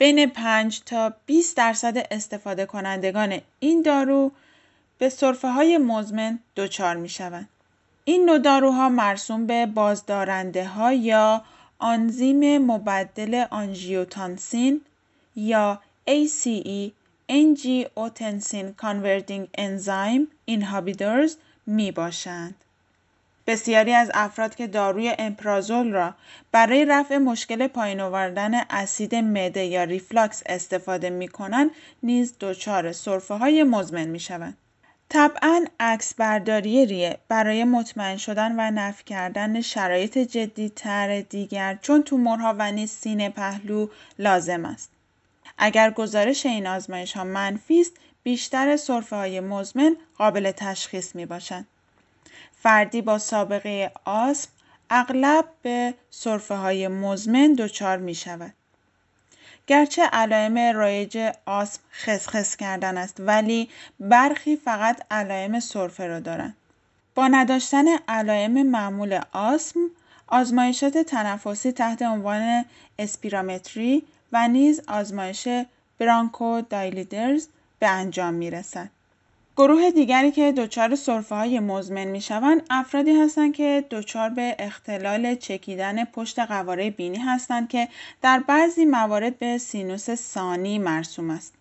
بین 0.00 0.26
5 0.26 0.80
تا 0.86 1.14
20 1.26 1.56
درصد 1.56 2.06
استفاده 2.10 2.66
کنندگان 2.66 3.40
این 3.58 3.82
دارو 3.82 4.32
به 4.98 5.08
صرفه 5.08 5.48
های 5.48 5.78
مزمن 5.78 6.38
دچار 6.56 6.96
می 6.96 7.08
شوند. 7.08 7.48
این 8.04 8.24
نوع 8.24 8.38
داروها 8.38 8.88
مرسوم 8.88 9.46
به 9.46 9.66
بازدارنده 9.66 10.64
ها 10.64 10.92
یا 10.92 11.44
آنزیم 11.78 12.58
مبدل 12.58 13.44
آنژیوتانسین 13.50 14.80
یا 15.36 15.80
ACE 16.08 16.90
Angiotensin 17.30 18.66
Converting 18.82 19.44
Enzyme 19.58 20.26
Inhibitors 20.50 21.32
می 21.66 21.92
باشند. 21.92 22.54
بسیاری 23.46 23.92
از 23.92 24.10
افراد 24.14 24.54
که 24.54 24.66
داروی 24.66 25.14
امپرازول 25.18 25.92
را 25.92 26.14
برای 26.52 26.84
رفع 26.84 27.16
مشکل 27.16 27.66
پایین 27.66 28.00
آوردن 28.00 28.54
اسید 28.54 29.14
معده 29.14 29.64
یا 29.64 29.84
ریفلاکس 29.84 30.42
استفاده 30.46 31.10
می 31.10 31.28
کنند 31.28 31.70
نیز 32.02 32.34
دچار 32.40 32.92
سرفه 32.92 33.34
های 33.34 33.62
مزمن 33.62 34.04
می 34.04 34.20
شوند. 34.20 34.56
طبعا 35.08 35.64
عکس 35.80 36.14
برداری 36.14 36.86
ریه 36.86 37.18
برای 37.28 37.64
مطمئن 37.64 38.16
شدن 38.16 38.52
و 38.52 38.70
نفی 38.70 39.04
کردن 39.04 39.60
شرایط 39.60 40.18
جدی 40.18 40.68
تر 40.68 41.20
دیگر 41.20 41.78
چون 41.82 42.02
تومورها 42.02 42.54
و 42.58 42.72
نیز 42.72 42.90
سینه 42.90 43.28
پهلو 43.28 43.88
لازم 44.18 44.64
است. 44.64 44.90
اگر 45.58 45.90
گزارش 45.90 46.46
این 46.46 46.66
آزمایش 46.66 47.12
ها 47.12 47.24
منفی 47.24 47.80
است 47.80 47.92
بیشتر 48.22 48.76
سرفه 48.76 49.16
های 49.16 49.40
مزمن 49.40 49.96
قابل 50.18 50.50
تشخیص 50.50 51.14
می 51.14 51.26
باشند. 51.26 51.66
فردی 52.62 53.02
با 53.02 53.18
سابقه 53.18 53.90
آسم 54.04 54.48
اغلب 54.90 55.44
به 55.62 55.94
سرفه 56.10 56.54
های 56.54 56.88
مزمن 56.88 57.54
دچار 57.54 57.96
می 57.96 58.14
شود. 58.14 58.52
گرچه 59.66 60.02
علائم 60.02 60.58
رایج 60.58 61.32
آسم 61.46 61.80
خسخس 61.92 62.56
کردن 62.56 62.98
است 62.98 63.16
ولی 63.18 63.68
برخی 64.00 64.56
فقط 64.56 65.02
علائم 65.10 65.60
سرفه 65.60 66.06
را 66.06 66.20
دارند. 66.20 66.56
با 67.14 67.28
نداشتن 67.28 67.84
علائم 68.08 68.62
معمول 68.62 69.20
آسم 69.32 69.80
آزمایشات 70.26 70.98
تنفسی 70.98 71.72
تحت 71.72 72.02
عنوان 72.02 72.64
اسپیرامتری 72.98 74.02
و 74.32 74.48
نیز 74.48 74.80
آزمایش 74.88 75.48
برانکو 75.98 76.60
دایلیدرز 76.60 77.46
به 77.78 77.88
انجام 77.88 78.34
می 78.34 78.50
رسد. 78.50 78.90
گروه 79.56 79.90
دیگری 79.90 80.30
که 80.30 80.52
دچار 80.52 80.94
سرفه 80.94 81.34
های 81.34 81.60
مزمن 81.60 82.04
می 82.04 82.20
شوند 82.20 82.62
افرادی 82.70 83.12
هستند 83.12 83.54
که 83.54 83.84
دچار 83.90 84.30
به 84.30 84.56
اختلال 84.58 85.34
چکیدن 85.34 86.04
پشت 86.04 86.38
قواره 86.38 86.90
بینی 86.90 87.18
هستند 87.18 87.68
که 87.68 87.88
در 88.22 88.38
بعضی 88.38 88.84
موارد 88.84 89.38
به 89.38 89.58
سینوس 89.58 90.14
ثانی 90.14 90.78
مرسوم 90.78 91.30
است. 91.30 91.54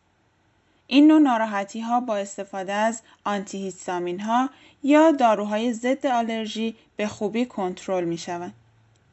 این 0.88 1.08
نوع 1.08 1.20
ناراحتی 1.20 1.80
ها 1.80 2.00
با 2.00 2.18
استفاده 2.18 2.74
از 2.74 3.02
آنتی 3.24 3.74
ها 4.20 4.50
یا 4.84 5.12
داروهای 5.12 5.74
ضد 5.74 6.06
آلرژی 6.06 6.76
به 6.98 7.08
خوبی 7.08 7.46
کنترل 7.46 8.04
می 8.04 8.18
شوند. 8.18 8.54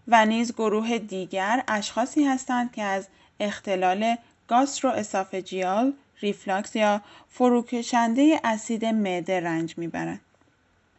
و 0.09 0.27
نیز 0.27 0.53
گروه 0.53 0.99
دیگر 0.99 1.65
اشخاصی 1.69 2.25
هستند 2.25 2.73
که 2.73 2.83
از 2.83 3.09
اختلال 3.41 4.17
gastroesophageal 4.49 5.93
reflux 6.21 6.77
یا 6.77 7.01
فروکشنده 7.29 8.41
اسید 8.45 8.85
معده 8.85 9.41
رنج 9.41 9.79
می‌برند. 9.79 10.21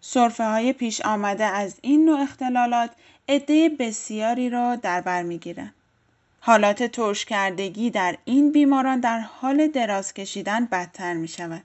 سرفه 0.02 0.44
های 0.44 0.74
پیش 0.74 1.02
آمده 1.02 1.46
از 1.46 1.76
این 1.82 2.06
نوع 2.06 2.20
اختلالات 2.20 2.92
عده 3.30 3.70
بسیاری 3.70 4.50
را 4.50 4.76
در 4.76 5.02
بر 5.02 5.24
می‌گیرند. 5.24 5.74
حالات 6.40 6.84
ترش 6.84 7.26
کردگی 7.26 7.90
در 7.90 8.18
این 8.26 8.52
بیماران 8.52 9.00
در 9.00 9.20
حال 9.20 9.68
دراز 9.68 10.14
کشیدن 10.14 10.66
بدتر 10.66 11.14
می 11.14 11.28
شود. 11.28 11.64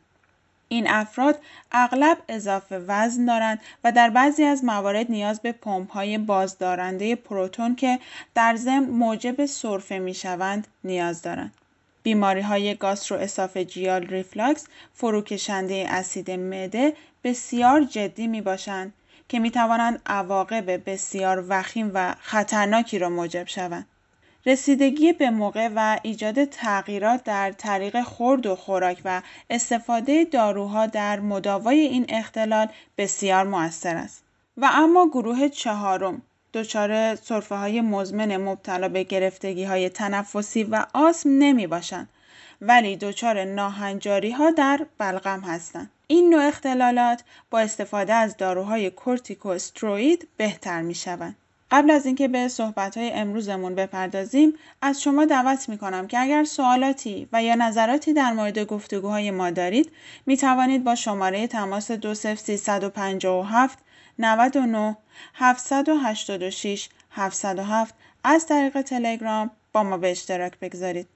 این 0.69 0.89
افراد 0.89 1.39
اغلب 1.73 2.19
اضافه 2.29 2.79
وزن 2.79 3.25
دارند 3.25 3.61
و 3.85 3.93
در 3.93 4.11
بعضی 4.11 4.45
از 4.45 4.65
موارد 4.65 5.11
نیاز 5.11 5.41
به 5.41 5.53
پمپ 5.53 5.91
های 5.91 6.19
بازدارنده 6.19 7.17
پروتون 7.17 7.77
که 7.77 7.99
در 8.35 8.57
ضمن 8.57 8.85
موجب 8.85 9.47
سرفه 9.47 9.99
می 9.99 10.15
شوند 10.15 10.67
نیاز 10.85 11.23
دارند. 11.23 11.55
بیماری 12.03 12.41
های 12.41 12.75
gastroesophageal 12.75 14.07
reflux 14.07 14.67
فروکشنده 14.93 15.87
اسید 15.89 16.31
معده 16.31 16.97
بسیار 17.25 17.85
جدی 17.85 18.27
می 18.27 18.41
باشند 18.41 18.93
که 19.29 19.39
می 19.39 19.51
توانند 19.51 20.03
عواقب 20.07 20.91
بسیار 20.91 21.45
وخیم 21.49 21.91
و 21.95 22.15
خطرناکی 22.21 22.99
را 22.99 23.09
موجب 23.09 23.47
شوند. 23.47 23.87
رسیدگی 24.47 25.13
به 25.13 25.31
موقع 25.31 25.71
و 25.77 25.99
ایجاد 26.03 26.45
تغییرات 26.45 27.25
در 27.25 27.53
طریق 27.53 28.03
خورد 28.03 28.47
و 28.47 28.57
خوراک 28.57 29.03
و 29.05 29.23
استفاده 29.51 30.25
داروها 30.25 30.87
در 30.87 31.21
مداوای 31.21 31.81
این 31.81 32.07
اختلال 32.09 32.69
بسیار 32.99 33.45
موثر 33.45 33.97
است. 33.97 34.25
و 34.57 34.71
اما 34.73 35.09
گروه 35.09 35.49
چهارم 35.49 36.23
دچار 36.55 37.15
صرفه 37.15 37.55
های 37.55 37.81
مزمن 37.81 38.37
مبتلا 38.37 38.89
به 38.89 39.03
گرفتگی 39.03 39.65
های 39.65 39.89
تنفسی 39.89 40.65
و 40.65 40.87
آسم 40.95 41.31
نمی 41.31 41.67
باشند 41.67 42.09
ولی 42.61 42.97
دچار 42.97 43.45
ناهنجاری 43.45 44.31
ها 44.31 44.51
در 44.51 44.87
بلغم 44.99 45.41
هستند. 45.41 45.91
این 46.07 46.31
نوع 46.31 46.47
اختلالات 46.47 47.25
با 47.51 47.61
استفاده 47.61 48.15
از 48.15 48.37
داروهای 48.37 48.91
کورتیکوستروید 48.91 50.29
بهتر 50.37 50.83
می 50.83 50.95
شوند. 50.95 51.37
قبل 51.71 51.91
از 51.91 52.07
اینکه 52.07 52.29
به 52.29 52.49
صحبت 52.49 52.97
های 52.97 53.11
امروزمون 53.11 53.75
بپردازیم 53.75 54.55
از 54.83 55.03
شما 55.03 55.25
دعوت 55.25 55.69
می 55.69 55.79
کنم 55.79 56.07
که 56.07 56.21
اگر 56.21 56.45
سوالاتی 56.45 57.29
و 57.33 57.43
یا 57.43 57.55
نظراتی 57.55 58.13
در 58.13 58.33
مورد 58.33 58.59
گفتگوهای 58.59 59.31
ما 59.31 59.51
دارید 59.51 59.93
می 60.27 60.37
توانید 60.37 60.85
با 60.85 60.95
شماره 60.95 61.47
تماس 61.47 61.91
20357 61.91 63.79
99 64.19 64.97
786 65.35 66.89
707 67.11 67.95
از 68.25 68.47
طریق 68.47 68.83
تلگرام 68.83 69.51
با 69.73 69.83
ما 69.83 69.97
به 69.97 70.11
اشتراک 70.11 70.59
بگذارید. 70.59 71.07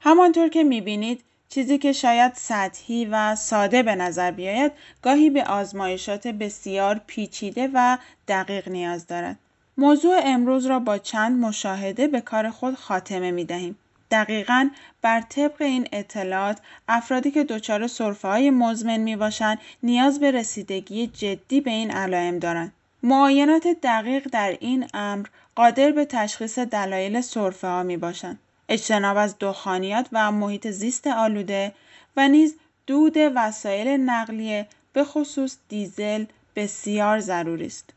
همانطور 0.00 0.48
که 0.48 0.64
می 0.64 0.80
بینید 0.80 1.24
چیزی 1.48 1.78
که 1.78 1.92
شاید 1.92 2.34
سطحی 2.34 3.04
و 3.04 3.34
ساده 3.34 3.82
به 3.82 3.94
نظر 3.94 4.30
بیاید 4.30 4.72
گاهی 5.02 5.30
به 5.30 5.44
آزمایشات 5.44 6.26
بسیار 6.26 7.00
پیچیده 7.06 7.70
و 7.74 7.98
دقیق 8.28 8.68
نیاز 8.68 9.06
دارد. 9.06 9.38
موضوع 9.76 10.20
امروز 10.24 10.66
را 10.66 10.78
با 10.78 10.98
چند 10.98 11.40
مشاهده 11.40 12.06
به 12.06 12.20
کار 12.20 12.50
خود 12.50 12.74
خاتمه 12.74 13.30
می 13.30 13.44
دهیم. 13.44 13.78
دقیقا 14.14 14.70
بر 15.02 15.20
طبق 15.20 15.62
این 15.62 15.88
اطلاعات 15.92 16.58
افرادی 16.88 17.30
که 17.30 17.44
دچار 17.44 17.86
سرفه 17.86 18.28
های 18.28 18.50
مزمن 18.50 18.96
می 18.96 19.16
باشند 19.16 19.58
نیاز 19.82 20.20
به 20.20 20.30
رسیدگی 20.30 21.06
جدی 21.06 21.60
به 21.60 21.70
این 21.70 21.90
علائم 21.90 22.38
دارند. 22.38 22.72
معاینات 23.02 23.66
دقیق 23.82 24.28
در 24.32 24.56
این 24.60 24.86
امر 24.94 25.26
قادر 25.54 25.90
به 25.90 26.04
تشخیص 26.04 26.58
دلایل 26.58 27.20
سرفه 27.20 27.66
ها 27.66 27.82
می 27.82 27.96
باشند. 27.96 28.38
اجتناب 28.68 29.16
از 29.16 29.34
دخانیات 29.40 30.06
و 30.12 30.32
محیط 30.32 30.68
زیست 30.68 31.06
آلوده 31.06 31.72
و 32.16 32.28
نیز 32.28 32.56
دود 32.86 33.14
وسایل 33.16 33.88
نقلیه 33.88 34.66
به 34.92 35.04
خصوص 35.04 35.56
دیزل 35.68 36.24
بسیار 36.56 37.20
ضروری 37.20 37.66
است. 37.66 37.90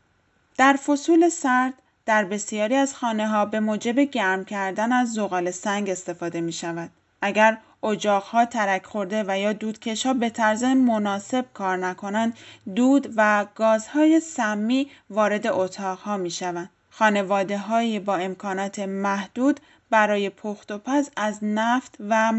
در 0.56 0.72
فصول 0.72 1.28
سرد 1.28 1.74
در 2.08 2.24
بسیاری 2.24 2.74
از 2.74 2.94
خانه 2.94 3.28
ها 3.28 3.44
به 3.44 3.60
موجب 3.60 3.98
گرم 3.98 4.44
کردن 4.44 4.92
از 4.92 5.12
زغال 5.12 5.50
سنگ 5.50 5.90
استفاده 5.90 6.40
می 6.40 6.52
شود. 6.52 6.90
اگر 7.22 7.58
ها 8.04 8.44
ترک 8.44 8.86
خورده 8.86 9.24
و 9.28 9.38
یا 9.38 9.52
دودکش 9.52 10.06
ها 10.06 10.14
به 10.14 10.30
طرز 10.30 10.64
مناسب 10.64 11.44
کار 11.54 11.76
نکنند 11.76 12.36
دود 12.76 13.12
و 13.16 13.46
گازهای 13.54 14.20
سمی 14.20 14.90
وارد 15.10 15.46
اتاق 15.46 15.98
ها 15.98 16.16
می 16.16 16.30
شوند. 16.30 16.70
خانواده 16.90 17.58
های 17.58 17.98
با 17.98 18.16
امکانات 18.16 18.78
محدود 18.78 19.60
برای 19.90 20.30
پخت 20.30 20.70
و 20.70 20.78
پز 20.78 21.10
از 21.16 21.38
نفت 21.42 21.96
و 22.08 22.32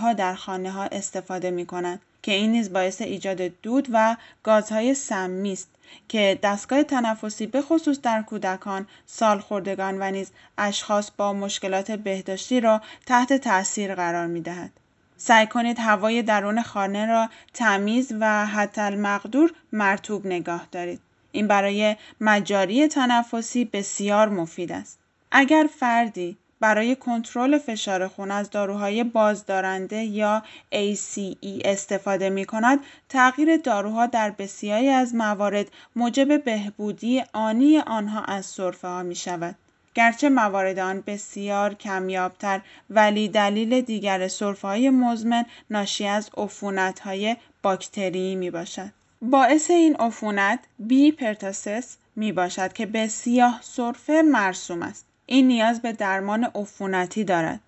ها 0.00 0.12
در 0.12 0.34
خانه 0.34 0.70
ها 0.70 0.84
استفاده 0.84 1.50
می 1.50 1.66
کنند 1.66 2.00
که 2.22 2.32
این 2.32 2.52
نیز 2.52 2.72
باعث 2.72 3.02
ایجاد 3.02 3.40
دود 3.40 3.88
و 3.92 4.16
گازهای 4.42 4.94
سمی 4.94 5.52
است 5.52 5.73
که 6.08 6.38
دستگاه 6.42 6.82
تنفسی 6.82 7.46
به 7.46 7.62
خصوص 7.62 8.00
در 8.00 8.22
کودکان، 8.22 8.86
سالخوردگان 9.06 9.96
و 10.00 10.10
نیز 10.10 10.30
اشخاص 10.58 11.10
با 11.16 11.32
مشکلات 11.32 11.90
بهداشتی 11.90 12.60
را 12.60 12.80
تحت 13.06 13.32
تاثیر 13.32 13.94
قرار 13.94 14.26
می 14.26 14.40
دهد. 14.40 14.70
سعی 15.16 15.46
کنید 15.46 15.78
هوای 15.78 16.22
درون 16.22 16.62
خانه 16.62 17.06
را 17.06 17.28
تمیز 17.54 18.12
و 18.20 18.46
حتی 18.46 18.80
المقدور 18.80 19.52
مرتوب 19.72 20.26
نگاه 20.26 20.66
دارید. 20.72 21.00
این 21.32 21.46
برای 21.46 21.96
مجاری 22.20 22.88
تنفسی 22.88 23.64
بسیار 23.64 24.28
مفید 24.28 24.72
است. 24.72 24.98
اگر 25.30 25.68
فردی 25.78 26.36
برای 26.60 26.96
کنترل 26.96 27.58
فشار 27.58 28.08
خون 28.08 28.30
از 28.30 28.50
داروهای 28.50 29.04
بازدارنده 29.04 30.04
یا 30.04 30.42
ACE 30.72 31.36
استفاده 31.64 32.30
می 32.30 32.44
کند، 32.44 32.80
تغییر 33.08 33.56
داروها 33.56 34.06
در 34.06 34.30
بسیاری 34.30 34.88
از 34.88 35.14
موارد 35.14 35.66
موجب 35.96 36.44
بهبودی 36.44 37.22
آنی 37.32 37.78
آنها 37.78 38.22
از 38.24 38.46
سرفه 38.46 38.88
ها 38.88 39.02
می 39.02 39.14
شود. 39.14 39.54
گرچه 39.94 40.28
موارد 40.28 40.78
آن 40.78 41.02
بسیار 41.06 41.74
کمیابتر 41.74 42.60
ولی 42.90 43.28
دلیل 43.28 43.80
دیگر 43.80 44.28
سرفه 44.28 44.68
های 44.68 44.90
مزمن 44.90 45.44
ناشی 45.70 46.06
از 46.06 46.30
عفونت 46.36 47.00
های 47.00 47.36
باکتری 47.62 48.34
می 48.34 48.50
باشد. 48.50 48.90
باعث 49.22 49.70
این 49.70 49.96
عفونت 49.96 50.58
بی 50.78 51.12
پرتاسس 51.12 51.96
می 52.16 52.32
باشد 52.32 52.72
که 52.72 52.86
به 52.86 53.08
سیاه 53.08 53.60
سرفه 53.62 54.22
مرسوم 54.22 54.82
است. 54.82 55.06
این 55.26 55.48
نیاز 55.48 55.82
به 55.82 55.92
درمان 55.92 56.44
عفونتی 56.44 57.24
دارد. 57.24 57.60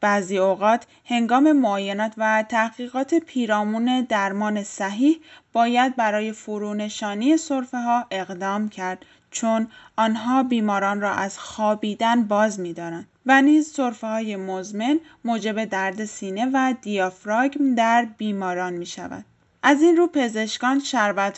بعضی 0.00 0.38
اوقات 0.38 0.86
هنگام 1.04 1.52
معاینات 1.52 2.12
و 2.16 2.44
تحقیقات 2.48 3.14
پیرامون 3.14 4.06
درمان 4.08 4.62
صحیح 4.62 5.20
باید 5.52 5.96
برای 5.96 6.32
فرونشانی 6.32 7.36
سرفه 7.36 7.78
ها 7.78 8.06
اقدام 8.10 8.68
کرد 8.68 9.04
چون 9.30 9.68
آنها 9.96 10.42
بیماران 10.42 11.00
را 11.00 11.12
از 11.12 11.38
خوابیدن 11.38 12.22
باز 12.22 12.60
می‌دارند 12.60 13.06
و 13.26 13.42
نیز 13.42 13.72
سرفه 13.72 14.06
های 14.06 14.36
مزمن 14.36 15.00
موجب 15.24 15.64
درد 15.64 16.04
سینه 16.04 16.50
و 16.54 16.74
دیافراگم 16.82 17.74
در 17.74 18.04
بیماران 18.18 18.72
می 18.72 18.86
شود. 18.86 19.24
از 19.62 19.82
این 19.82 19.96
رو 19.96 20.06
پزشکان 20.06 20.82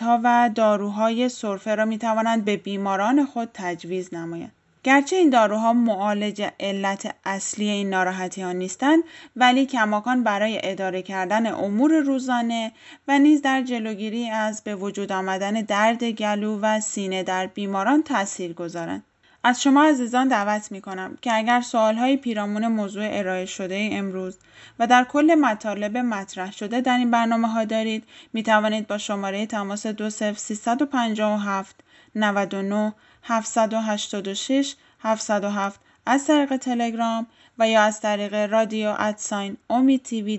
ها 0.01 0.21
و 0.25 0.51
داروهای 0.55 1.29
سرفه 1.29 1.75
را 1.75 1.85
می 1.85 1.99
توانند 1.99 2.44
به 2.44 2.57
بیماران 2.57 3.27
خود 3.27 3.51
تجویز 3.55 4.14
نمایند. 4.14 4.53
گرچه 4.84 5.16
این 5.16 5.30
داروها 5.30 5.72
معالج 5.72 6.42
علت 6.60 7.14
اصلی 7.24 7.68
این 7.68 7.90
ناراحتی 7.90 8.42
ها 8.42 8.52
نیستند 8.52 9.04
ولی 9.36 9.66
کماکان 9.66 10.22
برای 10.22 10.60
اداره 10.62 11.02
کردن 11.02 11.46
امور 11.46 11.92
روزانه 12.00 12.72
و 13.08 13.18
نیز 13.18 13.42
در 13.42 13.62
جلوگیری 13.62 14.30
از 14.30 14.62
به 14.64 14.76
وجود 14.76 15.12
آمدن 15.12 15.52
درد 15.52 16.04
گلو 16.04 16.58
و 16.62 16.80
سینه 16.80 17.22
در 17.22 17.46
بیماران 17.46 18.02
تاثیر 18.02 18.52
گذارند. 18.52 19.04
از 19.44 19.62
شما 19.62 19.84
عزیزان 19.84 20.28
دعوت 20.28 20.72
می 20.72 20.80
کنم 20.80 21.18
که 21.22 21.34
اگر 21.34 21.60
سوال 21.60 21.94
های 21.94 22.16
پیرامون 22.16 22.66
موضوع 22.66 23.08
ارائه 23.10 23.46
شده 23.46 23.88
امروز 23.92 24.38
و 24.78 24.86
در 24.86 25.04
کل 25.04 25.34
مطالب 25.34 25.96
مطرح 25.96 26.52
شده 26.52 26.80
در 26.80 26.98
این 26.98 27.10
برنامه 27.10 27.48
ها 27.48 27.64
دارید 27.64 28.04
می 28.32 28.42
توانید 28.42 28.86
با 28.86 28.98
شماره 28.98 29.46
تماس 29.46 29.86
20357 29.86 31.76
99 32.14 32.94
786 33.22 34.74
707 35.00 35.81
از 36.07 36.26
طریق 36.26 36.57
تلگرام 36.57 37.26
و 37.59 37.68
یا 37.68 37.83
از 37.83 38.00
طریق 38.00 38.35
رادیو 38.35 38.94
ادساین 38.98 39.57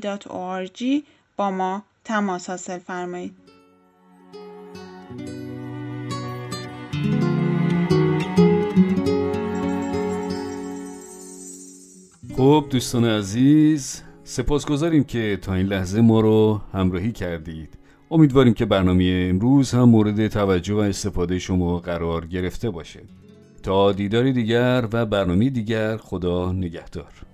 دات 0.02 0.28
با 1.38 1.52
ما 1.52 1.84
تماس 2.04 2.50
حاصل 2.50 2.80
فرمایید. 2.80 3.36
خب 12.38 12.66
دوستان 12.70 13.06
عزیز 13.06 14.02
سپاسگزاریم 14.24 15.04
که 15.04 15.40
تا 15.42 15.54
این 15.54 15.66
لحظه 15.66 16.02
ما 16.02 16.20
رو 16.22 16.62
همراهی 16.74 17.12
کردید 17.12 17.79
امیدواریم 18.12 18.54
که 18.54 18.66
برنامه 18.66 19.28
امروز 19.30 19.72
هم 19.72 19.84
مورد 19.84 20.28
توجه 20.28 20.74
و 20.74 20.78
استفاده 20.78 21.40
شما 21.40 21.80
قرار 21.80 22.26
گرفته 22.26 22.70
باشه. 22.70 23.00
تا 23.64 23.92
دیداری 23.92 24.34
دیگر 24.34 24.88
و 24.94 25.06
برنامه 25.06 25.50
دیگر 25.50 25.98
خدا 25.98 26.52
نگهدار. 26.52 27.29